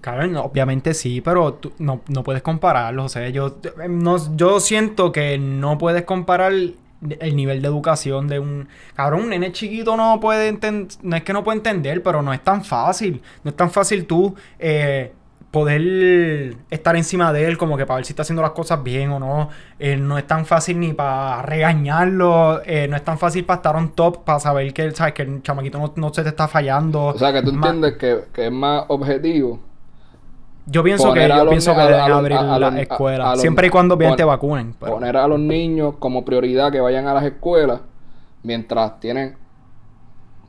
Cabrón, 0.00 0.32
no, 0.32 0.42
obviamente 0.42 0.94
sí, 0.94 1.20
pero 1.20 1.54
tú- 1.54 1.72
no, 1.78 2.02
no 2.08 2.22
puedes 2.22 2.42
compararlos. 2.42 3.06
O 3.06 3.08
sea, 3.08 3.28
yo, 3.30 3.58
eh, 3.82 3.88
no, 3.88 4.36
yo 4.36 4.60
siento 4.60 5.10
que 5.12 5.38
no 5.38 5.76
puedes 5.78 6.04
comparar 6.04 6.52
el 6.52 7.36
nivel 7.36 7.62
de 7.62 7.68
educación 7.68 8.28
de 8.28 8.38
un... 8.38 8.68
Cabrón, 8.94 9.22
un 9.24 9.28
nene 9.30 9.52
chiquito 9.52 9.96
no 9.96 10.18
puede 10.20 10.48
entender... 10.48 10.96
No 11.02 11.16
es 11.16 11.22
que 11.24 11.32
no 11.32 11.44
puede 11.44 11.58
entender, 11.58 12.02
pero 12.02 12.22
no 12.22 12.32
es 12.32 12.42
tan 12.42 12.64
fácil. 12.64 13.22
No 13.44 13.50
es 13.50 13.56
tan 13.56 13.70
fácil 13.70 14.06
tú 14.06 14.34
eh, 14.58 15.12
poder 15.50 16.56
estar 16.70 16.96
encima 16.96 17.32
de 17.32 17.46
él 17.46 17.56
como 17.58 17.76
que 17.76 17.86
para 17.86 17.96
ver 17.96 18.04
si 18.04 18.12
está 18.12 18.22
haciendo 18.22 18.42
las 18.42 18.50
cosas 18.52 18.82
bien 18.82 19.10
o 19.10 19.18
no. 19.18 19.48
Eh, 19.78 19.96
no 19.96 20.18
es 20.18 20.26
tan 20.26 20.44
fácil 20.46 20.78
ni 20.80 20.92
para 20.92 21.42
regañarlo. 21.42 22.60
eh, 22.64 22.86
no 22.88 22.96
es 22.96 23.04
tan 23.04 23.18
fácil 23.18 23.44
para 23.44 23.56
estar 23.58 23.76
on 23.76 23.90
top, 23.94 24.24
para 24.24 24.40
saber 24.40 24.72
que, 24.74 24.90
¿sabes? 24.92 25.14
que 25.14 25.22
el 25.22 25.42
chamaquito 25.42 25.78
no, 25.78 25.92
no 25.96 26.12
se 26.14 26.22
te 26.22 26.28
está 26.30 26.48
fallando. 26.48 27.06
O 27.06 27.18
sea, 27.18 27.32
que 27.32 27.42
tú 27.42 27.52
Ma- 27.52 27.68
entiendes 27.68 27.96
que, 27.96 28.24
que 28.32 28.46
es 28.46 28.52
más 28.52 28.84
objetivo. 28.88 29.60
Yo 30.70 30.82
pienso 30.82 31.12
que, 31.14 31.26
yo 31.26 31.34
los 31.44 31.48
pienso 31.48 31.70
ne- 31.70 31.76
que 31.76 31.82
a- 31.82 31.86
deben 31.86 32.12
abrir 32.12 32.40
las 32.40 32.76
escuelas. 32.76 33.40
siempre 33.40 33.66
y 33.66 33.70
cuando 33.70 33.96
bien 33.96 34.14
te 34.16 34.24
vacunen. 34.24 34.74
pero- 34.78 34.92
Poner 34.94 35.16
a 35.16 35.26
los 35.26 35.38
niños 35.40 35.94
como 35.98 36.24
prioridad 36.24 36.70
que 36.70 36.80
vayan 36.80 37.06
a 37.06 37.14
las 37.14 37.24
escuelas 37.24 37.80
mientras 38.42 39.00
tienen 39.00 39.36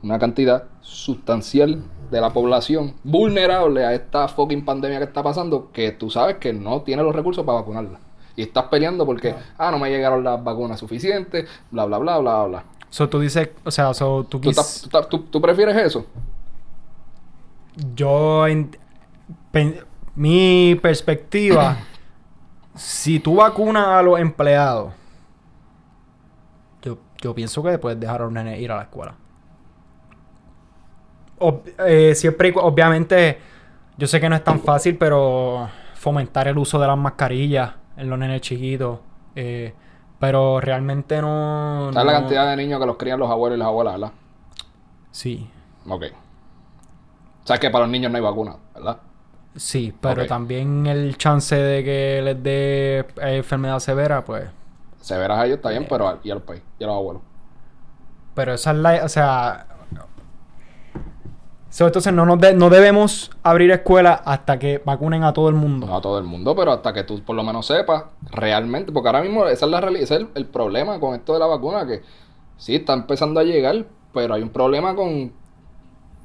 una 0.02 0.18
cantidad 0.18 0.64
sustancial 0.80 1.82
de 2.10 2.20
la 2.20 2.30
población 2.30 2.94
vulnerable 3.04 3.84
a 3.84 3.92
esta 3.94 4.26
fucking 4.28 4.64
pandemia 4.64 4.98
que 4.98 5.04
está 5.04 5.22
pasando 5.22 5.70
que 5.72 5.92
tú 5.92 6.10
sabes 6.10 6.36
que 6.36 6.52
no 6.52 6.82
tiene 6.82 7.02
los 7.02 7.14
recursos 7.14 7.44
para 7.44 7.58
vacunarla. 7.60 7.98
Y 8.36 8.42
estás 8.42 8.64
peleando 8.64 9.04
porque, 9.06 9.34
ah, 9.58 9.70
no 9.70 9.78
me 9.78 9.90
llegaron 9.90 10.24
las 10.24 10.42
vacunas 10.42 10.78
suficientes, 10.80 11.46
bla, 11.70 11.84
bla, 11.84 11.98
bla, 11.98 12.18
bla, 12.18 12.44
bla. 12.44 12.64
So, 12.88 13.08
tú 13.08 13.20
dices, 13.20 13.50
o 13.64 13.70
sea, 13.70 13.92
so, 13.94 14.24
tú 14.24 14.40
¿Tú, 14.40 14.48
quis- 14.48 14.50
estás- 14.50 14.80
tú 14.80 14.86
estás- 14.86 15.08
tú- 15.08 15.18
tú 15.30 15.40
prefieres 15.40 15.76
eso? 15.76 16.04
yo 17.94 18.44
pen- 19.52 19.80
mi 20.20 20.74
perspectiva, 20.74 21.76
si 22.74 23.20
tú 23.20 23.36
vacunas 23.36 23.86
a 23.86 24.02
los 24.02 24.20
empleados, 24.20 24.92
yo, 26.82 26.98
yo 27.22 27.34
pienso 27.34 27.62
que 27.62 27.78
puedes 27.78 27.98
dejar 27.98 28.20
a 28.20 28.24
los 28.24 28.32
nenes 28.32 28.60
ir 28.60 28.70
a 28.70 28.76
la 28.76 28.82
escuela. 28.82 29.14
Ob- 31.38 31.62
eh, 31.86 32.14
siempre 32.14 32.52
obviamente, 32.56 33.38
yo 33.96 34.06
sé 34.06 34.20
que 34.20 34.28
no 34.28 34.36
es 34.36 34.44
tan 34.44 34.60
fácil, 34.60 34.96
pero 34.98 35.68
fomentar 35.94 36.48
el 36.48 36.58
uso 36.58 36.78
de 36.78 36.86
las 36.86 36.98
mascarillas 36.98 37.72
en 37.96 38.10
los 38.10 38.18
nenes 38.18 38.40
chiquitos. 38.42 38.98
eh, 39.36 39.72
pero 40.18 40.60
realmente 40.60 41.22
no. 41.22 41.88
¿Sabes 41.94 42.06
la 42.06 42.12
no- 42.12 42.18
cantidad 42.18 42.50
de 42.50 42.56
niños 42.56 42.78
que 42.78 42.84
los 42.84 42.96
crían 42.98 43.18
los 43.18 43.30
abuelos 43.30 43.56
y 43.56 43.58
las 43.60 43.68
abuelas, 43.68 43.94
verdad? 43.94 44.12
Sí, 45.12 45.48
Ok. 45.88 46.04
Sabes 47.44 47.58
que 47.60 47.70
para 47.70 47.84
los 47.84 47.90
niños 47.90 48.12
no 48.12 48.18
hay 48.18 48.22
vacuna, 48.22 48.56
¿verdad? 48.74 48.98
Sí, 49.56 49.92
pero 50.00 50.26
también 50.26 50.86
el 50.86 51.16
chance 51.18 51.54
de 51.56 51.84
que 51.84 52.20
les 52.22 52.42
dé 52.42 52.98
eh, 53.00 53.36
enfermedad 53.36 53.78
severa, 53.78 54.24
pues. 54.24 54.44
Severas 55.00 55.38
a 55.38 55.46
ellos 55.46 55.56
está 55.56 55.70
bien, 55.70 55.86
pero 55.88 56.08
a- 56.08 56.18
y 56.22 56.30
a 56.30 56.34
los 56.34 56.42
países, 56.42 56.66
y 56.78 56.84
a 56.84 56.86
los 56.88 56.96
abuelos. 56.96 57.22
Pero 58.34 58.54
esa 58.54 58.70
es 58.72 58.76
la. 58.76 59.04
O 59.04 59.08
sea. 59.08 59.66
So, 61.68 61.86
entonces 61.86 62.12
no, 62.12 62.26
nos 62.26 62.40
de- 62.40 62.52
no 62.54 62.68
debemos 62.68 63.30
abrir 63.44 63.70
escuelas 63.70 64.20
hasta 64.24 64.58
que 64.58 64.82
vacunen 64.84 65.22
a 65.22 65.32
todo 65.32 65.48
el 65.48 65.54
mundo. 65.54 65.86
No 65.86 65.96
a 65.96 66.00
todo 66.00 66.18
el 66.18 66.24
mundo, 66.24 66.56
pero 66.56 66.72
hasta 66.72 66.92
que 66.92 67.04
tú 67.04 67.22
por 67.22 67.36
lo 67.36 67.44
menos 67.44 67.66
sepas 67.66 68.04
realmente, 68.32 68.90
porque 68.90 69.08
ahora 69.08 69.22
mismo 69.22 69.46
esa 69.46 69.66
es 69.66 69.70
la 69.70 69.80
realidad, 69.80 70.02
ese 70.02 70.14
es 70.16 70.20
el, 70.22 70.28
el 70.34 70.46
problema 70.46 70.98
con 70.98 71.14
esto 71.14 71.32
de 71.32 71.38
la 71.38 71.46
vacuna, 71.46 71.86
que 71.86 72.02
sí 72.56 72.74
está 72.74 72.92
empezando 72.94 73.38
a 73.38 73.44
llegar, 73.44 73.84
pero 74.12 74.34
hay 74.34 74.42
un 74.42 74.48
problema 74.48 74.96
con 74.96 75.32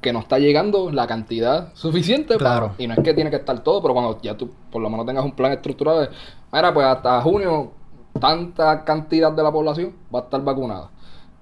que 0.06 0.12
no 0.12 0.20
está 0.20 0.38
llegando 0.38 0.90
la 0.92 1.06
cantidad 1.08 1.74
suficiente. 1.74 2.38
para- 2.38 2.50
Claro. 2.58 2.74
y 2.78 2.86
no 2.86 2.94
es 2.94 3.00
que 3.00 3.12
tiene 3.12 3.28
que 3.28 3.36
estar 3.36 3.58
todo, 3.64 3.82
pero 3.82 3.92
cuando 3.92 4.20
ya 4.22 4.36
tú 4.36 4.48
por 4.70 4.80
lo 4.80 4.88
menos 4.88 5.04
tengas 5.04 5.24
un 5.24 5.32
plan 5.32 5.50
estructurado 5.50 6.00
de, 6.02 6.08
mira, 6.52 6.72
pues 6.72 6.86
hasta 6.86 7.20
junio 7.22 7.72
tanta 8.20 8.84
cantidad 8.84 9.32
de 9.32 9.42
la 9.42 9.50
población 9.50 9.92
va 10.14 10.20
a 10.20 10.22
estar 10.22 10.40
vacunada. 10.44 10.90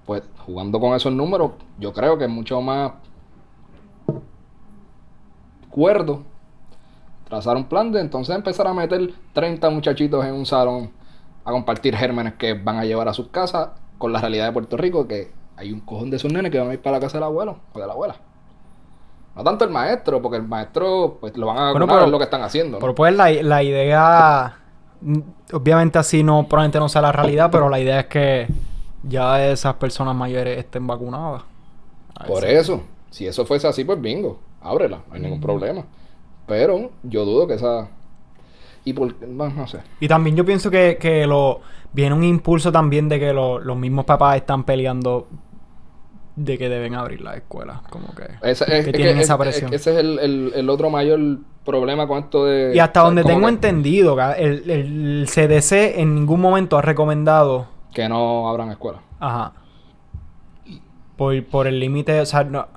Pues 0.05 0.23
jugando 0.45 0.79
con 0.79 0.95
esos 0.95 1.13
números, 1.13 1.51
yo 1.79 1.93
creo 1.93 2.17
que 2.17 2.23
es 2.25 2.29
mucho 2.29 2.59
más 2.59 2.93
cuerdo 5.69 6.23
trazar 7.27 7.55
un 7.57 7.65
plan 7.65 7.91
de 7.91 8.01
entonces 8.01 8.35
empezar 8.35 8.67
a 8.67 8.73
meter 8.73 9.13
30 9.33 9.69
muchachitos 9.69 10.23
en 10.25 10.33
un 10.33 10.45
salón 10.45 10.91
a 11.43 11.51
compartir 11.51 11.95
gérmenes 11.95 12.33
que 12.35 12.53
van 12.53 12.77
a 12.77 12.85
llevar 12.85 13.07
a 13.07 13.13
sus 13.13 13.27
casas 13.27 13.69
con 13.97 14.11
la 14.11 14.19
realidad 14.19 14.47
de 14.47 14.51
Puerto 14.53 14.77
Rico 14.77 15.07
que 15.07 15.31
hay 15.57 15.71
un 15.71 15.79
cojón 15.81 16.09
de 16.09 16.17
esos 16.17 16.31
nenes 16.31 16.51
que 16.51 16.59
van 16.59 16.69
a 16.69 16.73
ir 16.73 16.81
para 16.81 16.97
la 16.97 17.01
casa 17.01 17.17
del 17.17 17.23
abuelo 17.25 17.59
o 17.73 17.79
de 17.79 17.87
la 17.87 17.93
abuela. 17.93 18.15
No 19.35 19.43
tanto 19.43 19.65
el 19.65 19.71
maestro, 19.71 20.21
porque 20.21 20.37
el 20.37 20.43
maestro 20.47 21.17
pues 21.19 21.35
lo 21.35 21.47
van 21.47 21.57
a 21.57 21.71
Bueno, 21.71 21.87
pero- 21.87 22.05
es 22.05 22.11
lo 22.11 22.17
que 22.17 22.23
están 22.23 22.41
haciendo. 22.41 22.77
¿no? 22.77 22.79
Pero 22.79 22.95
pues 22.95 23.13
la, 23.15 23.29
la 23.31 23.63
idea, 23.63 24.57
mm, 25.01 25.19
obviamente 25.53 25.99
así 25.99 26.23
no, 26.23 26.47
probablemente 26.47 26.79
no 26.79 26.87
sea 26.89 27.01
la 27.01 27.11
realidad, 27.11 27.49
pero 27.51 27.69
la 27.69 27.79
idea 27.79 27.99
es 28.01 28.05
que 28.07 28.47
ya 29.03 29.45
esas 29.45 29.73
personas 29.75 30.15
mayores 30.15 30.57
estén 30.57 30.87
vacunadas. 30.87 31.43
Por 32.27 32.45
eso, 32.45 32.81
si 33.09 33.27
eso 33.27 33.45
fuese 33.45 33.67
así, 33.67 33.83
pues 33.83 33.99
bingo, 34.01 34.39
ábrela, 34.61 34.99
no 35.09 35.15
hay 35.15 35.21
ningún 35.21 35.41
problema. 35.41 35.83
Pero 36.47 36.91
yo 37.03 37.25
dudo 37.25 37.45
que 37.47 37.55
esa... 37.55 37.89
Y 38.85 38.93
por... 38.93 39.19
No, 39.27 39.49
no 39.49 39.67
sé. 39.67 39.79
Y 39.99 40.07
también 40.07 40.35
yo 40.35 40.45
pienso 40.45 40.69
que, 40.71 40.97
que 40.99 41.25
lo 41.27 41.59
viene 41.91 42.15
un 42.15 42.23
impulso 42.23 42.71
también 42.71 43.09
de 43.09 43.19
que 43.19 43.33
lo- 43.33 43.59
los 43.59 43.75
mismos 43.75 44.05
papás 44.05 44.37
están 44.37 44.63
peleando 44.63 45.27
de 46.35 46.57
que 46.57 46.67
deben 46.69 46.95
abrir 46.95 47.21
las 47.21 47.37
escuelas. 47.37 47.81
Como 47.89 48.13
que, 48.15 48.23
es, 48.41 48.63
que 48.63 48.77
es 48.79 48.91
tienen 48.91 49.17
es- 49.17 49.23
esa 49.23 49.33
es- 49.35 49.39
presión. 49.39 49.73
ese 49.73 49.91
es 49.93 49.97
el, 49.97 50.19
el- 50.19 50.51
el 50.55 50.69
otro 50.69 50.89
mayor 50.89 51.19
problema 51.63 52.07
con 52.07 52.19
esto 52.19 52.45
de... 52.45 52.75
y 52.75 52.79
hasta 52.79 52.99
donde 53.01 53.23
tengo 53.23 53.41
que- 53.47 53.53
entendido, 53.53 54.17
el, 54.33 54.69
el 54.69 55.25
CDC 55.27 55.99
en 55.99 56.13
ningún 56.15 56.39
momento 56.41 56.77
ha 56.77 56.81
recomendado 56.81 57.67
Que 57.93 58.07
no 58.09 58.49
abran 58.49 58.69
escuelas. 58.71 59.01
Ajá. 59.19 59.53
Por, 61.17 61.43
por 61.45 61.67
el 61.67 61.79
límite, 61.79 62.19
o 62.19 62.25
sea, 62.25 62.43
no. 62.43 62.67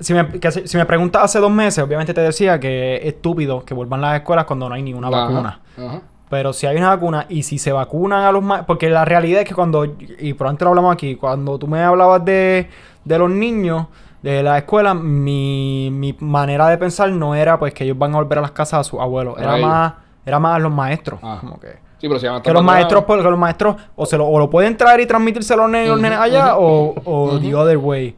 Si 0.00 0.12
me, 0.12 0.28
que 0.28 0.50
si 0.50 0.66
si 0.66 0.76
me 0.76 0.84
preguntas 0.86 1.22
hace 1.22 1.38
dos 1.38 1.52
meses, 1.52 1.82
obviamente 1.84 2.12
te 2.12 2.20
decía 2.20 2.58
que 2.58 2.96
es 2.96 3.04
estúpido 3.14 3.64
que 3.64 3.74
vuelvan 3.74 4.00
las 4.00 4.16
escuelas 4.16 4.44
cuando 4.44 4.68
no 4.68 4.74
hay 4.74 4.82
ninguna 4.82 5.06
Ajá, 5.06 5.16
vacuna. 5.20 5.60
Ajá. 5.78 6.02
Pero 6.34 6.52
si 6.52 6.66
hay 6.66 6.76
una 6.76 6.88
vacuna 6.88 7.26
y 7.28 7.44
si 7.44 7.58
se 7.58 7.70
vacunan 7.70 8.24
a 8.24 8.32
los 8.32 8.42
más... 8.42 8.64
Porque 8.64 8.90
la 8.90 9.04
realidad 9.04 9.42
es 9.42 9.48
que 9.48 9.54
cuando... 9.54 9.84
Y 9.84 10.34
probablemente 10.34 10.64
lo 10.64 10.70
hablamos 10.70 10.92
aquí. 10.92 11.14
Cuando 11.14 11.60
tú 11.60 11.68
me 11.68 11.80
hablabas 11.80 12.24
de, 12.24 12.68
de 13.04 13.18
los 13.20 13.30
niños 13.30 13.86
de 14.20 14.42
la 14.42 14.58
escuela, 14.58 14.94
mi, 14.94 15.90
mi 15.92 16.16
manera 16.18 16.66
de 16.66 16.76
pensar 16.76 17.08
no 17.12 17.36
era 17.36 17.56
pues 17.56 17.72
que 17.72 17.84
ellos 17.84 17.96
van 17.96 18.14
a 18.14 18.16
volver 18.16 18.38
a 18.38 18.40
las 18.40 18.50
casas 18.50 18.80
a 18.80 18.84
sus 18.84 18.98
abuelos. 18.98 19.36
Era 19.38 19.56
más... 19.58 19.92
Era 20.26 20.40
más 20.40 20.60
los 20.60 20.72
maestros. 20.72 21.20
Ah. 21.22 21.36
Como 21.40 21.60
que... 21.60 21.68
Sí, 21.98 22.08
pero 22.08 22.18
si 22.18 22.26
van 22.26 22.36
a 22.36 22.42
Que 22.42 22.52
los 22.52 22.64
maestros, 22.64 23.04
porque 23.04 23.22
los 23.22 23.38
maestros 23.38 23.76
o 23.94 24.04
se 24.04 24.18
lo, 24.18 24.26
o 24.26 24.38
lo 24.40 24.50
pueden 24.50 24.76
traer 24.76 25.00
y 25.00 25.06
transmitírselo 25.06 25.62
a 25.62 25.64
los 25.66 25.72
nenes, 25.72 25.88
los 25.88 25.98
Ujú, 25.98 26.02
nenes 26.02 26.18
allá, 26.18 26.56
o, 26.56 26.94
o 27.04 27.38
the 27.38 27.54
other 27.54 27.76
way. 27.78 28.16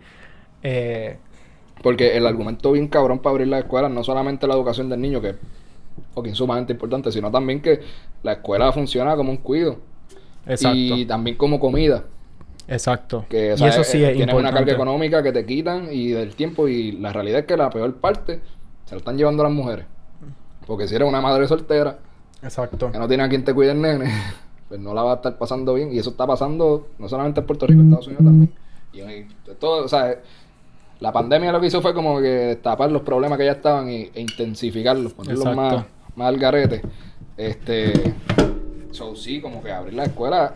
Eh, 0.63 1.19
Porque 1.83 2.17
el 2.17 2.27
argumento 2.27 2.73
bien 2.73 2.89
cabrón 2.89 3.19
para 3.19 3.33
abrir 3.33 3.49
las 3.49 3.61
escuelas 3.61 3.91
no 3.91 4.03
solamente 4.03 4.47
la 4.47 4.55
educación 4.55 4.89
del 4.89 5.03
niño, 5.03 5.21
que 5.21 5.35
fucking 6.15 6.35
sumamente 6.35 6.73
importante, 6.73 7.13
sino 7.13 7.31
también 7.31 7.61
que 7.61 7.81
la 8.23 8.35
escuela 8.35 8.73
funciona 8.73 9.17
como 9.17 9.31
un 9.31 9.39
cuido. 9.39 9.79
exacto. 10.47 10.77
Y 10.79 11.07
también 11.07 11.37
como 11.37 11.61
comida. 11.61 12.05
exacto. 12.69 13.25
Que, 13.29 13.53
o 13.53 13.55
y 13.55 13.59
sea, 13.59 13.69
eso 13.69 13.85
sí 13.85 14.03
es 14.03 14.17
tienes 14.17 14.35
una 14.35 14.53
carga 14.53 14.73
económica 14.73 15.23
que 15.23 15.33
te 15.33 15.45
quitan 15.45 15.89
y 15.93 16.09
del 16.09 16.35
tiempo. 16.35 16.69
Y 16.69 16.93
la 16.93 17.13
realidad 17.13 17.41
es 17.41 17.47
que 17.47 17.57
la 17.57 17.71
peor 17.71 17.95
parte 17.97 18.41
se 18.85 18.95
lo 18.95 18.99
están 18.99 19.17
llevando 19.17 19.43
las 19.43 19.53
mujeres. 19.53 19.87
Porque 20.67 20.89
si 20.89 20.97
eres 20.97 21.09
una 21.09 21.21
madre 21.21 21.47
soltera 21.47 21.99
Exacto. 22.43 22.91
que 22.91 22.99
no 22.99 23.07
tiene 23.07 23.23
a 23.23 23.29
quien 23.29 23.45
te 23.45 23.55
cuide 23.55 23.73
el 23.73 23.81
nene, 23.81 24.11
pues 24.69 24.81
no 24.81 24.95
la 24.95 25.03
va 25.03 25.13
a 25.13 25.17
estar 25.17 25.39
pasando 25.39 25.75
bien. 25.75 25.93
Y 25.93 25.99
eso 25.99 26.11
está 26.11 26.27
pasando 26.27 26.89
no 26.99 27.09
solamente 27.09 27.41
en 27.41 27.47
Puerto 27.47 27.67
Rico, 27.67 27.81
en 27.81 27.87
Estados 27.87 28.07
Unidos 28.09 28.25
también. 28.25 28.53
Y, 28.93 29.01
y 29.01 29.27
todo, 29.61 29.85
o 29.85 29.89
sea, 29.89 30.17
la 31.01 31.13
pandemia 31.13 31.53
lo 31.53 31.61
que 31.61 31.67
hizo 31.67 31.83
fue 31.83 31.93
como 31.93 32.21
que 32.21 32.29
destapar 32.29 32.91
los 32.91 33.03
problemas 33.03 33.39
que 33.39 33.45
ya 33.45 33.53
estaban 33.53 33.89
e 33.89 34.11
intensificarlos, 34.15 35.13
ponerlos 35.13 35.47
Exacto. 35.47 35.77
más, 35.77 35.87
más 36.15 36.29
al 36.29 36.39
garete. 36.39 36.83
Este, 37.37 38.15
so, 38.93 39.15
sí, 39.15 39.41
como 39.41 39.63
que 39.63 39.71
abrir 39.71 39.95
la 39.95 40.05
escuela, 40.05 40.55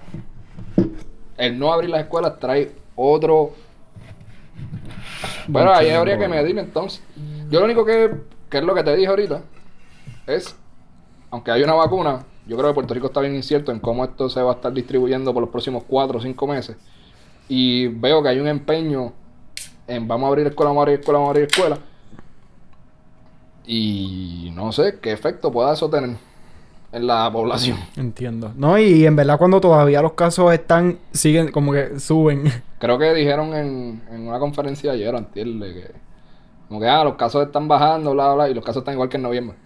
el 1.36 1.58
no 1.58 1.72
abrir 1.72 1.90
las 1.90 2.02
escuelas 2.02 2.38
trae 2.38 2.72
otro. 2.96 3.52
Pero 5.52 5.74
ahí 5.74 5.90
habría 5.90 6.18
que 6.18 6.28
medir 6.28 6.58
entonces. 6.58 7.02
Yo 7.50 7.58
lo 7.58 7.66
único 7.66 7.84
que, 7.84 8.10
que 8.48 8.58
es 8.58 8.64
lo 8.64 8.74
que 8.74 8.82
te 8.82 8.96
dije 8.96 9.08
ahorita, 9.08 9.42
es, 10.26 10.56
aunque 11.30 11.50
hay 11.50 11.62
una 11.62 11.74
vacuna, 11.74 12.24
yo 12.46 12.56
creo 12.56 12.70
que 12.70 12.74
Puerto 12.74 12.94
Rico 12.94 13.08
está 13.08 13.20
bien 13.20 13.34
incierto 13.34 13.72
en 13.72 13.80
cómo 13.80 14.04
esto 14.04 14.30
se 14.30 14.40
va 14.40 14.52
a 14.52 14.54
estar 14.54 14.72
distribuyendo 14.72 15.34
por 15.34 15.42
los 15.42 15.50
próximos 15.50 15.84
4 15.86 16.18
o 16.18 16.22
5 16.22 16.46
meses. 16.46 16.76
Y 17.48 17.88
veo 17.88 18.22
que 18.22 18.28
hay 18.30 18.38
un 18.38 18.48
empeño 18.48 19.12
en 19.90 20.08
vamos 20.08 20.26
a 20.26 20.28
abrir 20.28 20.46
escuela, 20.46 20.70
vamos 20.70 20.80
a 20.80 20.82
abrir 20.82 21.00
escuela, 21.00 21.18
vamos 21.18 21.28
a 21.28 21.30
abrir 21.30 21.48
escuela. 21.50 21.78
Y 23.66 24.50
no 24.54 24.72
sé 24.72 24.98
qué 25.00 25.12
efecto 25.12 25.52
pueda 25.52 25.72
eso 25.72 25.88
tener 25.90 26.16
en 26.92 27.06
la 27.06 27.30
población. 27.30 27.78
Entiendo. 27.96 28.52
No, 28.56 28.78
y 28.78 29.06
en 29.06 29.14
verdad 29.16 29.38
cuando 29.38 29.60
todavía 29.60 30.02
los 30.02 30.12
casos 30.12 30.52
están, 30.52 30.98
siguen, 31.12 31.52
como 31.52 31.72
que 31.72 32.00
suben. 32.00 32.44
Creo 32.78 32.98
que 32.98 33.12
dijeron 33.14 33.54
en, 33.54 34.02
en 34.10 34.26
una 34.26 34.38
conferencia 34.38 34.92
ayer, 34.92 35.14
antier, 35.14 35.46
que 35.46 35.92
como 36.68 36.78
que 36.78 36.88
ah, 36.88 37.02
los 37.02 37.16
casos 37.16 37.44
están 37.44 37.66
bajando, 37.66 38.12
bla, 38.12 38.32
bla, 38.32 38.48
y 38.48 38.54
los 38.54 38.64
casos 38.64 38.82
están 38.82 38.94
igual 38.94 39.08
que 39.08 39.16
en 39.16 39.24
noviembre. 39.24 39.56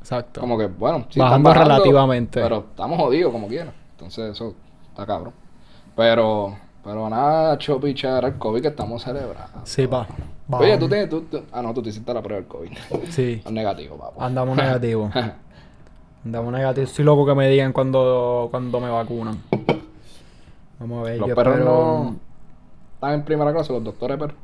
Exacto. 0.00 0.40
Como 0.40 0.56
que, 0.56 0.66
bueno, 0.66 1.06
sí 1.10 1.18
Bajando 1.18 1.50
están 1.50 1.62
relativamente. 1.64 2.40
Pero 2.40 2.66
estamos 2.70 2.98
jodidos 2.98 3.32
como 3.32 3.48
quiera. 3.48 3.72
Entonces, 3.92 4.30
eso 4.30 4.54
está 4.88 5.04
cabrón. 5.04 5.32
Pero, 5.96 6.56
pero 6.84 7.08
nada, 7.08 7.56
chopichar 7.58 8.24
el 8.24 8.34
COVID 8.38 8.62
que 8.62 8.68
estamos 8.68 9.02
celebrando. 9.02 9.60
Sí, 9.64 9.86
pa. 9.86 10.06
pa- 10.50 10.58
Oye, 10.58 10.76
tú 10.78 10.88
tienes. 10.88 11.08
Tú, 11.08 11.22
tú- 11.22 11.42
ah, 11.52 11.62
no, 11.62 11.72
tú 11.72 11.82
te 11.82 11.90
hiciste 11.90 12.12
la 12.12 12.22
prueba 12.22 12.40
del 12.40 12.48
COVID. 12.48 12.70
Sí. 13.10 13.42
Negativo, 13.50 13.96
papá. 13.96 14.24
Andamos 14.26 14.56
negativo. 14.56 15.10
Andamos 16.24 16.52
negativo. 16.52 16.84
Estoy 16.86 17.04
loco 17.04 17.26
que 17.26 17.34
me 17.34 17.48
digan 17.48 17.72
cuando, 17.72 18.48
cuando 18.50 18.80
me 18.80 18.88
vacunan. 18.90 19.38
Vamos 20.78 21.00
a 21.00 21.10
ver. 21.10 21.18
Los 21.20 21.28
yo 21.28 21.34
perros 21.34 21.54
espero- 21.54 21.70
no. 22.04 22.16
Están 22.94 23.14
en 23.14 23.24
primera 23.24 23.52
clase, 23.52 23.72
los 23.72 23.82
doctores 23.84 24.16
perros. 24.18 24.36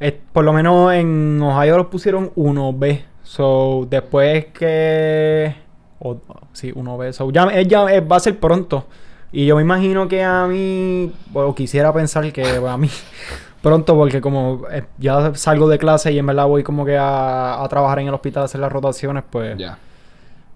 Eh, 0.00 0.20
por 0.32 0.44
lo 0.44 0.52
menos 0.52 0.92
en 0.92 1.40
Ohio 1.42 1.76
los 1.76 1.86
pusieron 1.86 2.32
1B. 2.34 3.02
So, 3.22 3.86
después 3.88 4.46
que. 4.46 5.54
o- 6.00 6.16
sí, 6.52 6.72
1B. 6.72 7.12
So, 7.12 7.30
ya, 7.30 7.60
ya, 7.62 7.86
eh, 7.92 8.00
va 8.00 8.16
a 8.16 8.20
ser 8.20 8.38
pronto. 8.38 8.84
Y 9.32 9.46
yo 9.46 9.56
me 9.56 9.62
imagino 9.62 10.08
que 10.08 10.22
a 10.22 10.46
mí. 10.46 11.12
O 11.32 11.54
quisiera 11.54 11.92
pensar 11.92 12.30
que 12.32 12.44
a 12.44 12.76
mí. 12.76 12.90
Pronto, 13.62 13.94
porque 13.94 14.20
como 14.20 14.62
eh, 14.70 14.84
ya 14.98 15.34
salgo 15.36 15.68
de 15.68 15.78
clase 15.78 16.12
y 16.12 16.18
en 16.18 16.26
verdad 16.26 16.46
voy 16.46 16.62
como 16.64 16.84
que 16.84 16.98
a, 16.98 17.62
a 17.62 17.68
trabajar 17.68 18.00
en 18.00 18.08
el 18.08 18.14
hospital 18.14 18.42
a 18.42 18.46
hacer 18.46 18.60
las 18.60 18.72
rotaciones, 18.72 19.22
pues 19.30 19.56
Ya. 19.56 19.78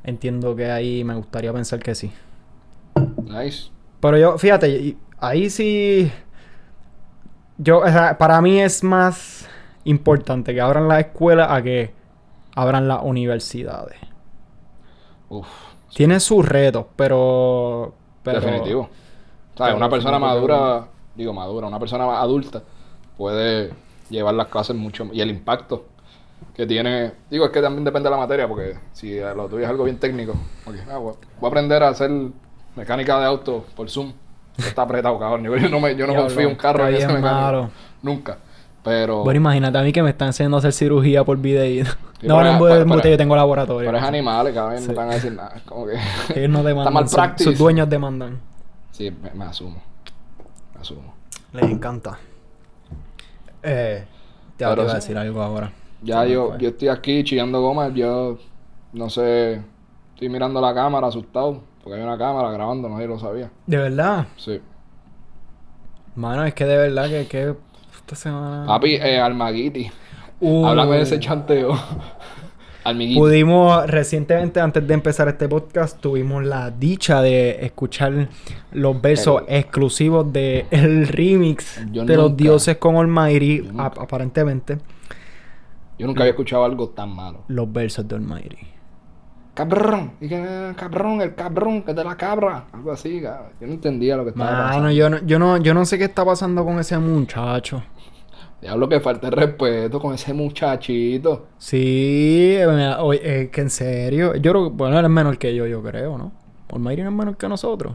entiendo 0.03 0.57
que 0.57 0.71
ahí 0.71 1.05
me 1.05 1.15
gustaría 1.15 1.53
pensar 1.53 1.79
que 1.79 1.95
sí. 1.95 2.11
Nice. 3.25 3.71
Pero 4.01 4.19
yo, 4.19 4.39
fíjate, 4.39 4.97
ahí 5.21 5.49
sí. 5.51 6.11
Yo, 7.59 7.79
o 7.79 7.89
sea, 7.89 8.19
para 8.19 8.41
mí 8.43 8.61
es 8.61 8.83
más 8.83 9.49
importante 9.85 10.53
que 10.53 10.61
abran 10.61 10.89
las 10.89 10.99
escuelas 11.01 11.49
a 11.51 11.63
que 11.63 11.93
abran 12.57 12.89
las 12.89 13.01
universidades. 13.03 13.99
Uf. 15.29 15.47
Tiene 15.95 16.19
sus 16.21 16.47
retos, 16.47 16.87
pero. 16.97 17.95
Pero 18.33 18.41
Definitivo. 18.41 18.81
O 18.83 19.57
sea, 19.57 19.67
pero 19.67 19.77
una 19.77 19.89
persona 19.89 20.19
madura, 20.19 20.87
digo 21.15 21.33
madura, 21.33 21.67
una 21.67 21.79
persona 21.79 22.21
adulta 22.21 22.63
puede 23.17 23.73
llevar 24.11 24.35
las 24.35 24.49
clases 24.49 24.77
mucho 24.77 25.09
y 25.13 25.21
el 25.21 25.31
impacto 25.31 25.87
que 26.55 26.67
tiene, 26.67 27.13
digo, 27.31 27.47
es 27.47 27.51
que 27.51 27.63
también 27.63 27.85
depende 27.85 28.09
de 28.09 28.15
la 28.15 28.21
materia, 28.21 28.49
porque 28.49 28.77
si 28.93 29.19
lo 29.19 29.49
tuyo 29.49 29.65
es 29.65 29.71
algo 29.71 29.85
bien 29.85 29.99
técnico, 29.99 30.35
ah, 30.91 30.99
voy, 30.99 31.15
a 31.43 31.47
aprender 31.47 31.83
a 31.83 31.89
hacer 31.89 32.11
mecánica 32.75 33.19
de 33.21 33.27
auto 33.27 33.65
por 33.75 33.89
Zoom. 33.89 34.13
Está 34.59 34.83
apretado, 34.83 35.19
cabrón. 35.19 35.45
Yo 35.45 35.69
no, 35.69 35.81
me, 35.81 35.95
yo 35.97 36.07
no 36.07 36.15
confío 36.15 36.43
en 36.43 36.49
un 36.49 36.55
carro 36.55 36.89
en 36.89 36.95
ese 36.95 37.09
mecánico. 37.09 37.71
Nunca. 38.03 38.39
Pero, 38.87 39.25
Bueno, 39.25 39.37
imagínate 39.39 39.77
a 39.79 39.83
mí 39.83 39.93
que 39.93 40.03
me 40.03 40.11
están 40.11 40.29
enseñando 40.29 40.57
a 40.57 40.61
hacer 40.61 40.73
cirugía 40.73 41.23
por 41.25 41.37
video. 41.39 41.85
Sí, 42.19 42.27
no, 42.29 42.41
no, 42.43 42.49
en 42.69 42.89
pero- 42.89 43.11
yo 43.11 43.17
tengo 43.19 43.37
laboratorio. 43.37 43.87
pero 43.89 43.99
es 43.99 44.03
animales, 44.05 44.55
cabrón, 44.55 44.79
Sí. 44.81 44.89
no 44.89 44.95
van 44.95 45.11
a 45.11 45.15
decir 45.15 45.33
nada. 45.35 45.53
Es 45.57 45.63
Como 45.65 45.85
que 45.87 45.93
Ellos 46.35 46.49
no 46.51 46.63
demandan. 46.63 46.95
mal 46.95 47.05
practice. 47.13 47.45
sus 47.51 47.59
dueños 47.59 47.91
demandan. 47.91 48.41
sí, 48.91 49.11
me, 49.11 49.31
me 49.35 49.45
asumo. 49.45 49.77
Me 50.75 50.81
asumo. 50.81 51.13
Les 51.53 51.65
encanta. 51.71 52.19
Eh, 53.63 54.05
te 54.57 54.65
iba 54.65 54.73
a 54.73 54.95
decir 54.95 55.19
algo 55.19 55.43
ahora. 55.43 55.71
Ya 56.01 56.25
yo, 56.25 56.57
yo 56.57 56.71
estoy 56.71 56.89
aquí 56.89 57.23
chillando 57.23 57.61
goma, 57.61 57.89
yo 57.91 58.39
no 58.95 59.11
sé, 59.11 59.61
estoy 60.15 60.31
mirando 60.31 60.59
la 60.63 60.73
cámara 60.75 61.09
asustado, 61.09 61.61
porque 61.83 61.99
hay 61.99 62.05
una 62.05 62.17
cámara 62.17 62.51
grabando, 62.51 62.89
nadie 62.89 63.09
lo 63.09 63.19
sabía. 63.19 63.51
De 63.67 63.77
verdad. 63.77 64.27
Sí. 64.37 64.59
Mano, 66.15 66.45
es 66.45 66.55
que 66.55 66.65
de 66.65 66.79
verdad 66.79 67.09
que, 67.11 67.27
que 67.27 67.55
esta 68.07 68.15
semana. 68.17 68.67
Papi, 68.67 68.95
eh, 68.95 69.19
Almaguiti, 69.21 69.91
Uh, 70.39 70.67
háblame 70.67 70.97
de 70.97 71.03
ese 71.03 71.19
chanteo. 71.19 71.73
Almiguiti. 72.85 73.19
Pudimos 73.19 73.85
recientemente, 73.89 74.61
antes 74.61 74.87
de 74.87 74.95
empezar 74.95 75.27
este 75.27 75.49
podcast, 75.49 75.99
tuvimos 76.01 76.45
la 76.45 76.71
dicha 76.71 77.21
de 77.21 77.65
escuchar 77.65 78.29
los 78.73 79.01
versos 79.03 79.43
El- 79.49 79.57
exclusivos 79.57 80.33
de 80.33 80.67
el 80.71 81.09
remix 81.09 81.81
de 81.91 82.17
los 82.17 82.37
dioses 82.37 82.77
con 82.77 82.95
Almighty, 82.97 83.63
nunca. 83.63 83.87
ap- 83.87 83.99
aparentemente. 83.99 84.79
Yo 85.99 86.07
nunca 86.07 86.21
había 86.21 86.31
escuchado 86.31 86.65
algo 86.65 86.91
tan 86.91 87.09
malo. 87.09 87.43
Los 87.49 87.73
versos 87.73 88.07
de 88.07 88.15
Almighty. 88.15 88.59
Cabrón, 89.55 90.13
y 90.21 90.29
que 90.29 90.75
cabrón, 90.77 91.23
el 91.23 91.35
cabrón, 91.35 91.83
que 91.83 91.91
es 91.93 91.97
de 91.97 92.05
la 92.05 92.15
cabra. 92.15 92.67
Algo 92.73 92.93
así, 92.93 93.21
cabrón. 93.23 93.53
Yo 93.59 93.67
no 93.67 93.73
entendía 93.73 94.17
lo 94.17 94.23
que 94.25 94.31
estaba 94.31 94.53
Mano, 94.53 94.65
pasando. 94.69 94.91
yo 94.91 95.09
no, 95.11 95.19
yo 95.25 95.39
no, 95.39 95.57
yo 95.57 95.73
no 95.75 95.85
sé 95.87 95.97
qué 95.99 96.05
está 96.05 96.25
pasando 96.27 96.63
con 96.65 96.79
ese 96.79 96.99
muchacho. 96.99 97.83
Diablo 98.67 98.89
que 98.89 99.01
falta 99.01 99.29
el 99.29 99.33
respeto 99.33 100.01
con 100.01 100.13
ese 100.15 100.33
muchachito. 100.35 101.47
Sí, 101.59 102.57
eh, 102.59 102.67
oye, 102.99 103.21
eh, 103.43 103.51
que 103.51 103.61
en 103.61 103.71
serio. 103.71 104.35
Yo 104.35 104.51
creo 104.53 104.65
que, 104.65 104.71
bueno, 104.77 104.99
él 104.99 105.05
es 105.05 105.11
menor 105.11 105.39
que 105.39 105.55
yo, 105.55 105.67
yo 105.67 105.83
creo, 105.83 106.19
¿no? 106.19 106.33
Almighty 106.73 107.03
no 107.03 107.11
es 107.11 107.15
menor 107.15 107.37
que 107.37 107.49
nosotros. 107.49 107.95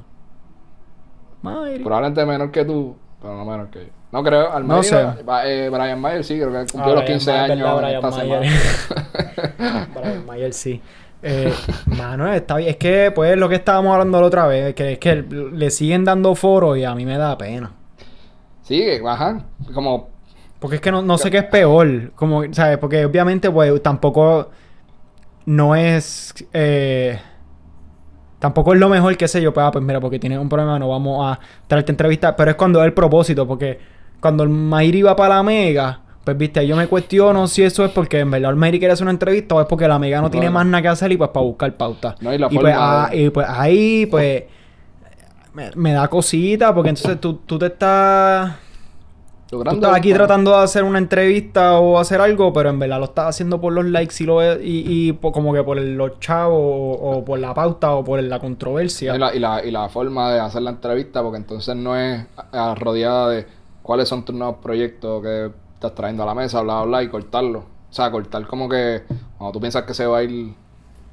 Almighty. 1.43 1.83
Probablemente 1.83 2.25
menor 2.25 2.51
que 2.51 2.65
tú, 2.65 2.95
pero 3.21 3.35
no 3.35 3.45
menor 3.45 3.69
que 3.69 3.79
yo. 3.85 3.91
No 4.11 4.23
creo, 4.23 4.51
al 4.51 4.63
No 4.67 4.81
menos 4.81 4.87
sé. 4.87 5.01
eh, 5.45 5.69
Brian 5.71 5.99
Mayer 5.99 6.23
sí, 6.23 6.35
creo 6.37 6.51
que 6.51 6.57
Ah, 6.57 6.65
cumplió 6.71 6.95
los 6.95 7.03
Brian 7.03 7.19
15 7.19 7.31
Mayer, 7.31 7.51
años 7.51 7.75
¿verdad? 7.75 7.93
esta 7.95 8.09
Brian 8.09 8.43
semana. 8.43 9.87
Brian 9.95 10.25
Mayer 10.25 10.53
sí. 10.53 10.81
Eh, 11.23 11.53
mano, 11.85 12.31
está 12.33 12.57
bien. 12.57 12.69
Es 12.69 12.77
que, 12.77 13.11
pues, 13.13 13.37
lo 13.37 13.47
que 13.47 13.55
estábamos 13.55 13.93
hablando 13.93 14.19
la 14.21 14.27
otra 14.27 14.47
vez, 14.47 14.73
que 14.73 14.93
es 14.93 14.99
que 14.99 15.15
le 15.21 15.69
siguen 15.69 16.03
dando 16.03 16.33
foro 16.35 16.75
y 16.75 16.83
a 16.83 16.95
mí 16.95 17.05
me 17.05 17.17
da 17.17 17.37
pena. 17.37 17.71
sí, 18.63 18.83
ajá, 19.05 19.45
como 19.73 20.09
Porque 20.61 20.75
es 20.75 20.81
que 20.81 20.91
no, 20.91 21.01
no 21.01 21.17
sé 21.17 21.31
qué 21.31 21.39
es 21.39 21.45
peor. 21.45 22.11
Como, 22.13 22.43
¿sabes? 22.53 22.77
Porque 22.77 23.03
obviamente, 23.03 23.49
pues, 23.49 23.81
tampoco 23.81 24.51
no 25.47 25.75
es. 25.75 26.35
Eh, 26.53 27.19
tampoco 28.37 28.71
es 28.75 28.79
lo 28.79 28.87
mejor, 28.87 29.17
qué 29.17 29.27
sé 29.27 29.41
yo. 29.41 29.51
Pues, 29.55 29.65
ah, 29.65 29.71
pues 29.71 29.83
mira, 29.83 29.99
porque 29.99 30.19
tienes 30.19 30.37
un 30.37 30.47
problema, 30.47 30.77
no 30.77 30.87
vamos 30.87 31.25
a 31.25 31.39
traerte 31.65 31.91
entrevista. 31.91 32.35
Pero 32.35 32.51
es 32.51 32.57
cuando 32.57 32.79
es 32.79 32.85
el 32.85 32.93
propósito, 32.93 33.47
porque 33.47 33.79
cuando 34.19 34.43
el 34.43 34.49
Mayri 34.49 35.01
va 35.01 35.15
para 35.15 35.37
la 35.37 35.41
Mega, 35.43 35.99
pues 36.23 36.37
viste, 36.37 36.67
yo 36.67 36.75
me 36.75 36.85
cuestiono 36.85 37.47
si 37.47 37.63
eso 37.63 37.83
es 37.83 37.89
porque 37.89 38.19
en 38.19 38.29
verdad 38.29 38.51
el 38.51 38.55
Mayri 38.55 38.77
quiere 38.77 38.93
hacer 38.93 39.05
una 39.05 39.13
entrevista 39.13 39.55
o 39.55 39.61
es 39.61 39.65
porque 39.65 39.87
la 39.87 39.97
Mega 39.97 40.21
no 40.21 40.29
tiene 40.29 40.51
más 40.51 40.67
nada 40.67 40.83
que 40.83 40.89
hacer 40.89 41.11
y 41.11 41.17
pues 41.17 41.31
para 41.31 41.43
buscar 41.43 41.75
pauta. 41.75 42.15
No, 42.21 42.31
y 42.31 42.37
la 42.37 42.49
pues, 42.49 42.75
ah, 42.77 43.09
y 43.11 43.31
pues 43.31 43.47
ahí, 43.49 44.05
pues. 44.05 44.43
Me, 45.55 45.71
me 45.75 45.91
da 45.93 46.07
cosita, 46.07 46.71
porque 46.71 46.89
entonces 46.89 47.19
tú, 47.19 47.41
tú 47.47 47.57
te 47.57 47.65
estás. 47.65 48.53
Estás 49.69 49.93
aquí 49.95 50.13
tratando 50.13 50.51
de 50.51 50.63
hacer 50.63 50.83
una 50.83 50.97
entrevista 50.97 51.79
o 51.79 51.97
hacer 51.99 52.19
algo, 52.21 52.51
pero 52.53 52.69
en 52.69 52.79
verdad 52.79 52.99
lo 52.99 53.05
estás 53.05 53.27
haciendo 53.29 53.59
por 53.61 53.73
los 53.73 53.85
likes 53.85 54.15
y, 54.23 54.25
lo, 54.25 54.41
y, 54.43 54.59
y 55.09 55.13
como 55.13 55.53
que 55.53 55.63
por 55.63 55.77
el- 55.77 55.95
los 55.97 56.19
chavos 56.19 56.57
o, 56.59 57.17
o 57.19 57.25
por 57.25 57.39
la 57.39 57.53
pauta 57.53 57.91
o 57.95 58.03
por 58.03 58.21
la 58.21 58.39
controversia. 58.39 59.15
Y 59.15 59.17
la, 59.19 59.35
y, 59.35 59.39
la, 59.39 59.63
y 59.65 59.71
la 59.71 59.89
forma 59.89 60.31
de 60.33 60.39
hacer 60.39 60.61
la 60.61 60.71
entrevista, 60.71 61.21
porque 61.21 61.37
entonces 61.37 61.75
no 61.75 61.95
es 61.97 62.25
ah, 62.53 62.75
rodeada 62.77 63.29
de 63.29 63.45
cuáles 63.81 64.07
son 64.09 64.23
tus 64.25 64.35
nuevos 64.35 64.57
proyectos 64.61 65.21
que 65.21 65.51
estás 65.75 65.95
trayendo 65.95 66.23
a 66.23 66.25
la 66.27 66.35
mesa, 66.35 66.61
bla, 66.61 66.75
bla, 66.81 66.85
bla, 66.85 67.03
y 67.03 67.09
cortarlo. 67.09 67.59
O 67.59 67.93
sea, 67.93 68.09
cortar 68.11 68.47
como 68.47 68.69
que 68.69 69.03
cuando 69.37 69.51
tú 69.53 69.59
piensas 69.59 69.83
que 69.83 69.93
se 69.93 70.05
va 70.05 70.19
a 70.19 70.23
ir 70.23 70.53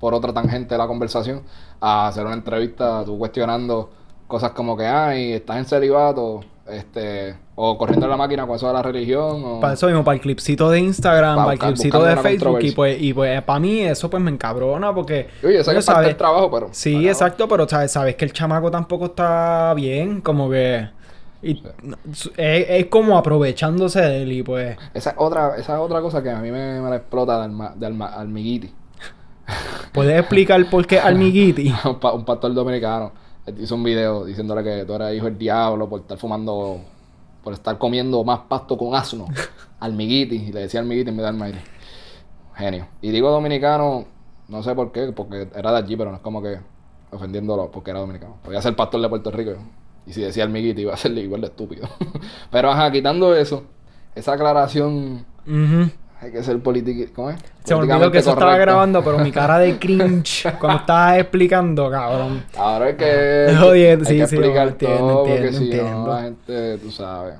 por 0.00 0.14
otra 0.14 0.32
tangente 0.32 0.76
la 0.78 0.86
conversación, 0.86 1.42
a 1.80 2.06
hacer 2.08 2.24
una 2.24 2.34
entrevista, 2.34 3.04
tú 3.04 3.18
cuestionando 3.18 3.90
cosas 4.28 4.52
como 4.52 4.76
que, 4.76 4.86
ay, 4.86 5.32
estás 5.32 5.56
en 5.58 5.64
celibato, 5.64 6.40
este, 6.70 7.36
o 7.54 7.76
corriendo 7.78 8.06
en 8.06 8.10
la 8.10 8.16
máquina 8.16 8.46
con 8.46 8.56
eso 8.56 8.66
de 8.66 8.72
la 8.72 8.82
religión, 8.82 9.42
o... 9.44 9.60
Para 9.60 9.74
eso 9.74 9.86
mismo, 9.86 10.04
para 10.04 10.14
el 10.16 10.20
clipcito 10.20 10.70
de 10.70 10.78
Instagram, 10.80 11.36
Pa' 11.36 11.42
para 11.44 11.52
el 11.54 11.58
clipcito 11.58 12.02
de 12.02 12.16
Facebook. 12.16 12.58
Y 12.62 12.70
pues, 12.72 13.00
y 13.00 13.12
pues 13.14 13.42
para 13.42 13.58
mí 13.60 13.80
eso 13.80 14.08
pues 14.10 14.22
me 14.22 14.30
encabrona 14.30 14.94
porque... 14.94 15.28
Oye, 15.44 15.62
sé 15.64 15.74
que 15.74 15.82
¿sabes? 15.82 16.06
del 16.08 16.16
trabajo, 16.16 16.50
pero... 16.50 16.68
Sí, 16.72 17.08
exacto, 17.08 17.48
pero 17.48 17.68
sabes, 17.68 17.90
sabes 17.92 18.16
que 18.16 18.24
el 18.24 18.32
chamaco 18.32 18.70
tampoco 18.70 19.06
está 19.06 19.72
bien, 19.74 20.20
como 20.20 20.50
que... 20.50 20.88
y- 21.42 21.62
es, 22.36 22.66
es 22.68 22.86
como 22.86 23.16
aprovechándose 23.18 24.00
de 24.00 24.22
él 24.22 24.32
y 24.32 24.42
pues... 24.42 24.76
Esa 24.94 25.10
es 25.10 25.16
otra, 25.18 25.56
esa 25.56 25.74
es 25.74 25.80
otra 25.80 26.00
cosa 26.00 26.22
que 26.22 26.30
a 26.30 26.38
mí 26.40 26.50
me, 26.50 26.80
me 26.80 26.90
la 26.90 26.96
explota 26.96 27.38
de, 27.38 27.44
alma, 27.44 27.72
de 27.76 27.86
alma- 27.86 28.14
almiguiti. 28.14 28.72
¿Puedes 29.92 30.18
explicar 30.18 30.62
por 30.68 30.86
qué 30.86 31.00
Almiguiti? 31.00 31.72
un, 31.84 31.98
pa- 31.98 32.12
un 32.12 32.24
pastor 32.24 32.52
dominicano 32.52 33.12
hizo 33.58 33.74
un 33.74 33.84
video 33.84 34.24
diciéndole 34.24 34.62
que 34.62 34.84
tú 34.84 34.94
eras 34.94 35.14
hijo 35.14 35.26
del 35.26 35.38
diablo 35.38 35.88
por 35.88 36.00
estar 36.00 36.18
fumando, 36.18 36.80
por 37.42 37.52
estar 37.52 37.78
comiendo 37.78 38.22
más 38.24 38.40
pasto 38.40 38.76
con 38.76 38.94
asno. 38.94 39.26
Almiguiti, 39.80 40.36
y 40.36 40.52
le 40.52 40.60
decía 40.60 40.80
almiguiti 40.80 41.10
en 41.10 41.16
vez 41.16 41.22
de 41.22 41.28
almairi. 41.28 41.58
Genio. 42.56 42.88
Y 43.00 43.10
digo 43.10 43.30
dominicano, 43.30 44.04
no 44.48 44.62
sé 44.62 44.74
por 44.74 44.90
qué, 44.90 45.12
porque 45.12 45.48
era 45.54 45.70
de 45.70 45.78
allí, 45.78 45.96
pero 45.96 46.10
no 46.10 46.16
es 46.16 46.22
como 46.22 46.42
que 46.42 46.58
ofendiéndolo 47.12 47.70
porque 47.70 47.90
era 47.92 48.00
dominicano. 48.00 48.38
Podía 48.42 48.60
ser 48.60 48.74
pastor 48.74 49.00
de 49.00 49.08
Puerto 49.08 49.30
Rico. 49.30 49.52
Y 50.06 50.12
si 50.12 50.20
decía 50.22 50.44
almiguiti 50.44 50.82
iba 50.82 50.94
a 50.94 50.96
ser 50.96 51.16
igual 51.18 51.42
de 51.42 51.46
estúpido. 51.48 51.88
pero 52.50 52.70
ajá, 52.70 52.90
quitando 52.90 53.34
eso, 53.36 53.64
esa 54.14 54.32
aclaración, 54.32 55.24
Ujú. 55.46 55.90
Hay 56.20 56.32
que 56.32 56.42
ser 56.42 56.60
político. 56.62 57.12
¿Cómo 57.14 57.30
es? 57.30 57.38
Se 57.64 57.74
me 57.74 57.80
olvidó 57.82 58.10
que 58.10 58.18
eso 58.18 58.30
estaba 58.30 58.56
grabando, 58.56 59.02
pero 59.02 59.18
mi 59.18 59.30
cara 59.30 59.58
de 59.58 59.78
cringe 59.78 60.46
cuando 60.58 60.80
estabas 60.80 61.18
explicando, 61.18 61.90
cabrón. 61.90 62.44
Ahora 62.56 62.90
es 62.90 62.96
que, 62.96 63.04
hay 63.48 63.96
sí, 63.98 63.98
que 63.98 64.04
sí, 64.04 64.20
explicar 64.20 64.68
entiendo, 64.68 64.98
todo, 64.98 65.18
porque 65.24 65.34
entiendo, 65.34 65.58
si 65.58 65.64
entiendo. 65.64 65.90
no, 65.92 66.06
la 66.08 66.22
gente, 66.22 66.78
tú 66.78 66.90
sabes. 66.90 67.34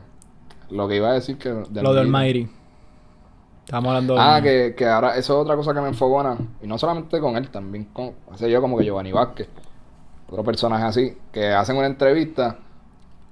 Lo 0.71 0.87
que 0.87 0.97
iba 0.97 1.11
a 1.11 1.12
decir 1.14 1.38
que... 1.38 1.49
de 1.49 1.83
Lo 1.83 1.95
de 1.95 2.01
Almighty. 2.01 2.41
Almighty. 2.41 2.59
Estamos 3.64 3.88
hablando 3.88 4.14
de. 4.14 4.21
Ah, 4.23 4.41
que, 4.43 4.75
que 4.75 4.87
ahora 4.87 5.11
eso 5.17 5.35
es 5.35 5.43
otra 5.43 5.57
cosa 5.57 5.75
que 5.75 5.81
me 5.81 5.88
enfogona. 5.88 6.38
Y 6.62 6.67
no 6.67 6.79
solamente 6.79 7.21
con 7.21 7.37
él, 7.37 7.51
también 7.51 7.85
con, 7.93 8.12
hace 8.33 8.51
yo 8.51 8.61
como 8.62 8.79
que 8.79 8.85
Giovanni 8.85 9.12
Vázquez. 9.12 9.49
Otro 10.31 10.45
personaje 10.45 10.85
así, 10.85 11.19
que 11.33 11.49
hacen 11.49 11.77
una 11.77 11.87
entrevista, 11.87 12.59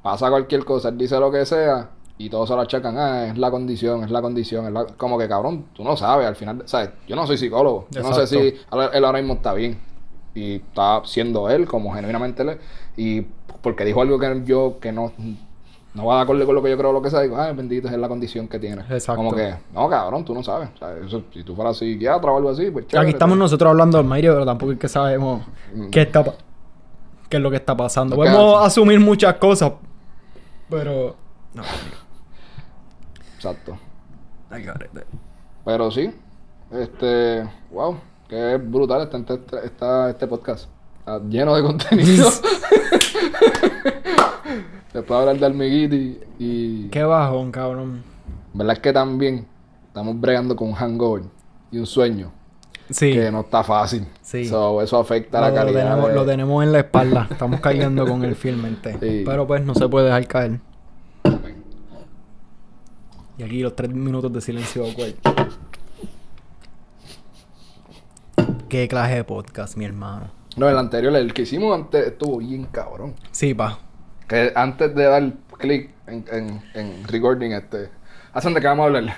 pasa 0.02 0.30
cualquier 0.30 0.64
cosa, 0.64 0.88
él 0.88 0.98
dice 0.98 1.18
lo 1.18 1.30
que 1.30 1.44
sea, 1.44 1.90
y 2.18 2.30
todos 2.30 2.48
se 2.48 2.54
lo 2.54 2.62
achacan, 2.62 2.96
ah, 2.98 3.26
es 3.26 3.38
la 3.38 3.50
condición, 3.50 4.04
es 4.04 4.10
la 4.10 4.22
condición, 4.22 4.66
es 4.66 4.72
la... 4.72 4.86
como 4.86 5.18
que 5.18 5.28
cabrón, 5.28 5.66
tú 5.74 5.84
no 5.84 5.96
sabes, 5.96 6.26
al 6.26 6.36
final, 6.36 6.62
¿sabes? 6.66 6.90
Yo 7.06 7.14
no 7.16 7.26
soy 7.26 7.36
psicólogo, 7.36 7.86
yo 7.90 8.02
no 8.02 8.12
sé 8.14 8.26
si 8.26 8.36
él 8.38 9.04
ahora 9.04 9.18
mismo 9.18 9.34
está 9.34 9.52
bien, 9.52 9.78
y 10.34 10.56
está 10.56 11.02
siendo 11.04 11.48
él, 11.50 11.66
como 11.66 11.92
genuinamente 11.94 12.42
él 12.42 12.48
es, 12.50 12.58
y 12.96 13.20
porque 13.62 13.84
dijo 13.84 14.00
algo 14.00 14.18
que 14.18 14.42
yo, 14.44 14.78
que 14.80 14.92
no, 14.92 15.12
no 15.94 16.06
va 16.06 16.16
de 16.16 16.22
acuerdo 16.22 16.46
con 16.46 16.54
lo 16.54 16.62
que 16.62 16.70
yo 16.70 16.78
creo 16.78 16.92
lo 16.92 17.02
que 17.02 17.10
sea, 17.10 17.20
digo, 17.20 17.38
ay, 17.38 17.54
bendito, 17.54 17.88
es 17.88 17.94
la 17.96 18.08
condición 18.08 18.48
que 18.48 18.58
tiene. 18.58 18.82
Exacto. 18.82 19.16
Como 19.16 19.34
que, 19.34 19.54
no, 19.72 19.88
cabrón, 19.88 20.24
tú 20.24 20.34
no 20.34 20.42
sabes, 20.42 20.68
eso, 21.04 21.22
si 21.32 21.42
tú 21.42 21.54
fueras 21.54 21.76
psiquiatra 21.76 22.30
o 22.32 22.36
algo 22.36 22.50
así, 22.50 22.70
pues 22.70 22.84
Aquí 22.84 22.92
chévere, 22.92 23.10
estamos 23.10 23.32
tal. 23.34 23.38
nosotros 23.40 23.70
hablando 23.70 23.98
de 23.98 24.02
Almighty, 24.04 24.28
pero 24.28 24.44
tampoco 24.46 24.72
es 24.72 24.78
que 24.78 24.88
sabemos 24.88 25.42
Mm. 25.74 25.90
qué 25.90 26.02
está 26.02 26.24
qué 27.28 27.36
es 27.38 27.42
lo 27.42 27.50
que 27.50 27.56
está 27.56 27.76
pasando. 27.76 28.14
Podemos 28.16 28.64
asumir 28.64 29.00
muchas 29.00 29.34
cosas, 29.34 29.72
pero. 30.70 31.16
No, 31.54 31.62
Exacto. 33.36 33.78
ay, 34.50 34.64
carete. 34.64 35.04
Pero 35.64 35.90
sí, 35.90 36.10
este, 36.72 37.48
wow, 37.70 37.96
qué 38.28 38.56
brutal 38.56 39.02
está, 39.02 39.34
este- 39.34 39.66
está 39.66 40.10
este 40.10 40.26
podcast. 40.26 40.68
Está 40.98 41.20
lleno 41.28 41.54
de 41.54 41.62
contenido. 41.62 42.28
Después 44.92 45.08
de 45.08 45.14
hablar 45.16 45.38
de 45.38 45.46
Almiguiti 45.46 46.18
y... 46.38 46.88
Qué 46.88 47.02
bajón, 47.02 47.50
cabrón. 47.52 48.02
¿Verdad 48.54 48.74
es 48.74 48.78
que 48.80 48.92
también 48.92 49.46
estamos 49.88 50.18
bregando 50.20 50.56
con 50.56 50.68
un 50.68 50.74
hangover 50.74 51.24
y 51.70 51.78
un 51.78 51.86
sueño 51.86 52.32
Sí. 52.88 53.12
que 53.12 53.30
no 53.30 53.40
está 53.40 53.62
fácil? 53.62 54.06
Sí. 54.22 54.46
So, 54.46 54.80
eso 54.80 54.98
afecta 54.98 55.38
Lo, 55.40 55.46
la 55.46 55.50
lo 55.50 55.56
calidad 55.56 55.82
tenemos, 55.90 56.08
de- 56.08 56.14
lo 56.14 56.24
tenemos 56.24 56.64
en 56.64 56.72
la 56.72 56.78
espalda. 56.78 57.28
Estamos 57.30 57.60
cayendo 57.60 58.06
con 58.06 58.24
el 58.24 58.34
firmemente. 58.36 58.92
Sí. 59.00 59.22
Pero 59.26 59.46
pues 59.46 59.62
no 59.64 59.74
se 59.74 59.88
puede 59.88 60.06
dejar 60.06 60.26
caer. 60.26 60.60
Y 63.38 63.42
aquí 63.42 63.60
los 63.60 63.76
tres 63.76 63.90
minutos 63.90 64.32
de 64.32 64.40
silencio 64.40 64.84
awkward. 64.84 65.14
Qué 68.68 68.88
clase 68.88 69.14
de 69.16 69.24
podcast, 69.24 69.76
mi 69.76 69.84
hermano. 69.84 70.30
No, 70.56 70.68
el 70.68 70.78
anterior, 70.78 71.14
el 71.14 71.32
que 71.34 71.42
hicimos 71.42 71.74
antes, 71.74 72.06
estuvo 72.06 72.38
bien 72.38 72.64
cabrón. 72.64 73.14
Sí, 73.30 73.54
pa. 73.54 73.78
Que 74.26 74.52
antes 74.54 74.94
de 74.94 75.04
dar 75.04 75.32
clic 75.58 75.90
en, 76.06 76.24
en, 76.32 76.62
en 76.74 77.04
recording, 77.08 77.50
este, 77.52 77.90
¿hacen 78.32 78.54
de 78.54 78.60
qué 78.60 78.66
vamos 78.66 78.84
a 78.84 78.86
hablar? 78.86 79.16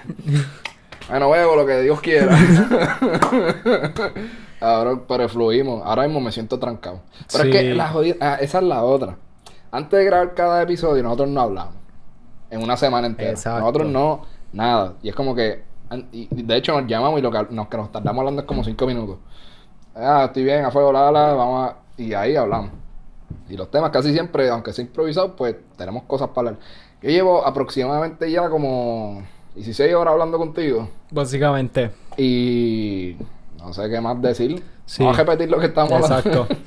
bueno, 1.09 1.29
huevo, 1.31 1.57
lo 1.57 1.65
que 1.67 1.81
Dios 1.81 2.01
quiera. 2.01 2.37
Ahora, 4.61 5.01
pero 5.07 5.29
fluimos. 5.29 5.83
Ahora 5.85 6.03
mismo 6.03 6.21
me 6.21 6.33
siento 6.33 6.59
trancado. 6.59 7.03
Pero 7.31 7.45
Sí. 7.45 7.51
es 7.51 7.57
que 7.57 7.75
la 7.75 7.89
jodida, 7.89 8.17
ah, 8.21 8.35
esa 8.41 8.59
es 8.59 8.65
la 8.65 8.83
otra. 8.83 9.17
Antes 9.71 9.99
de 9.99 10.05
grabar 10.05 10.35
cada 10.35 10.61
episodio, 10.63 11.03
nosotros 11.05 11.29
no 11.29 11.41
hablamos. 11.41 11.75
En 12.51 12.63
una 12.63 12.77
semana 12.77 13.07
entera. 13.07 13.31
Exacto. 13.31 13.61
Nosotros 13.61 13.89
no 13.89 14.23
Nada. 14.53 14.95
Y 15.03 15.09
es 15.09 15.15
como 15.15 15.35
que. 15.35 15.63
y 16.13 16.43
de 16.43 16.57
hecho, 16.57 16.81
nos 16.81 16.89
llamamos 16.89 17.19
y 17.19 17.23
lo 17.23 17.31
que 17.31 17.47
nos, 17.51 17.69
que 17.69 17.77
nos 17.77 17.93
tardamos 17.93 18.21
hablando 18.21 18.43
es 18.43 18.47
como 18.47 18.65
cinco 18.65 18.87
minutos. 18.87 19.19
Ah, 19.95 20.25
estoy 20.27 20.45
bien, 20.45 20.65
a 20.65 20.71
fuego, 20.71 20.93
la, 20.93 21.11
la, 21.11 21.35
vamos 21.35 21.71
a. 21.71 21.77
Y 22.01 22.15
ahí 22.15 22.37
hablamos. 22.37 22.71
Y 23.49 23.57
los 23.57 23.71
temas 23.71 23.91
casi 23.91 24.13
siempre, 24.13 24.49
aunque 24.49 24.73
sea 24.73 24.85
improvisado, 24.85 25.35
pues 25.37 25.57
tenemos 25.77 26.05
cosas 26.05 26.29
para 26.29 26.51
hablar. 26.51 26.65
Yo 27.03 27.11
llevo 27.11 27.47
aproximadamente 27.47 28.31
ya 28.31 28.49
como 28.49 29.23
16 29.55 29.95
horas 29.95 30.13
hablando 30.13 30.39
contigo. 30.39 30.89
Básicamente. 31.11 31.91
Y 32.17 33.17
no 33.59 33.73
sé 33.73 33.89
qué 33.89 34.01
más 34.01 34.21
decir. 34.23 34.63
Vamos 34.99 35.19
a 35.19 35.25
repetir 35.25 35.51
lo 35.51 35.59
que 35.59 35.67
estamos 35.67 35.93
hablando. 35.93 36.17
Exacto. 36.17 36.49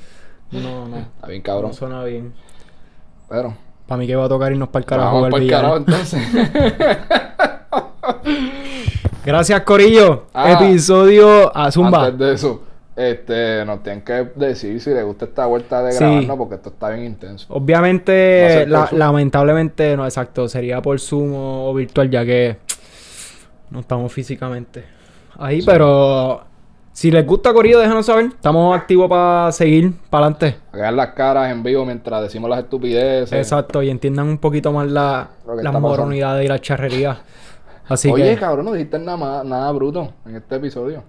No, 0.52 0.86
no. 0.86 0.98
Está 0.98 1.28
bien, 1.28 1.40
cabrón. 1.40 1.70
No 1.70 1.74
suena 1.74 2.04
bien. 2.04 2.34
Pero. 3.26 3.54
Para 3.92 4.00
mí 4.00 4.06
que 4.06 4.16
va 4.16 4.24
a 4.24 4.28
tocar 4.30 4.50
irnos 4.50 4.70
para 4.70 4.80
el 4.80 4.86
carajo. 4.86 5.16
Vamos 5.16 5.30
para 5.30 5.42
el 5.42 5.50
carajo 5.50 5.76
entonces. 5.76 6.22
Gracias, 9.26 9.60
Corillo. 9.60 10.28
Ah, 10.32 10.52
Episodio 10.52 11.54
a 11.54 11.70
Zumba. 11.70 12.06
Antes 12.06 12.18
de 12.18 12.32
eso, 12.32 12.62
este, 12.96 13.66
nos 13.66 13.82
tienen 13.82 14.00
que 14.00 14.30
decir 14.34 14.80
si 14.80 14.88
les 14.88 15.04
gusta 15.04 15.26
esta 15.26 15.44
vuelta 15.44 15.82
de 15.82 15.94
grabarnos 15.94 16.38
porque 16.38 16.54
esto 16.54 16.70
está 16.70 16.88
bien 16.88 17.04
intenso. 17.04 17.44
Obviamente, 17.50 18.66
lamentablemente, 18.66 19.94
no, 19.94 20.06
exacto, 20.06 20.48
sería 20.48 20.80
por 20.80 20.98
Zoom 20.98 21.34
o, 21.34 21.74
virtual 21.74 22.08
ya 22.08 22.24
que 22.24 22.56
no 23.68 23.80
estamos 23.80 24.10
físicamente 24.10 24.86
ahí, 25.36 25.60
pero 25.66 26.44
si 26.92 27.10
les 27.10 27.26
gusta 27.26 27.52
Corillo, 27.52 27.80
déjanos 27.80 28.06
saber. 28.06 28.26
Estamos 28.26 28.76
activos 28.76 29.08
para 29.08 29.50
seguir 29.52 29.92
para 30.10 30.26
adelante. 30.26 30.58
Hagan 30.72 30.96
las 30.96 31.08
caras 31.08 31.50
en 31.50 31.62
vivo 31.62 31.84
mientras 31.86 32.22
decimos 32.22 32.50
las 32.50 32.60
estupideces. 32.60 33.32
Exacto, 33.32 33.82
y 33.82 33.90
entiendan 33.90 34.28
un 34.28 34.38
poquito 34.38 34.72
más 34.72 34.90
la, 34.90 35.30
las 35.62 35.80
moronidades 35.80 36.44
y 36.44 36.48
la 36.48 36.60
charrería. 36.60 37.22
Así 37.88 38.10
Oye, 38.10 38.36
cabrón, 38.36 38.66
no 38.66 38.72
dijiste 38.72 38.98
nada, 38.98 39.42
nada 39.42 39.72
bruto 39.72 40.12
en 40.26 40.36
este 40.36 40.56
episodio. 40.56 41.02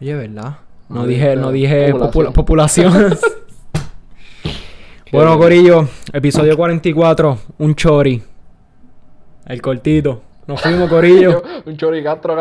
Oye, 0.00 0.14
¿verdad? 0.14 0.58
No, 0.88 1.06
dije, 1.06 1.36
no 1.36 1.52
dije 1.52 1.94
población. 1.94 2.92
bueno, 5.12 5.38
Corillo, 5.38 5.88
episodio 6.12 6.56
44, 6.56 7.38
un 7.58 7.74
chori. 7.74 8.22
El 9.46 9.62
cortito. 9.62 10.22
Nos 10.46 10.60
fuimos, 10.60 10.88
Corillo. 10.90 11.42
un 11.64 11.76
chori 11.76 12.02
castro, 12.02 12.36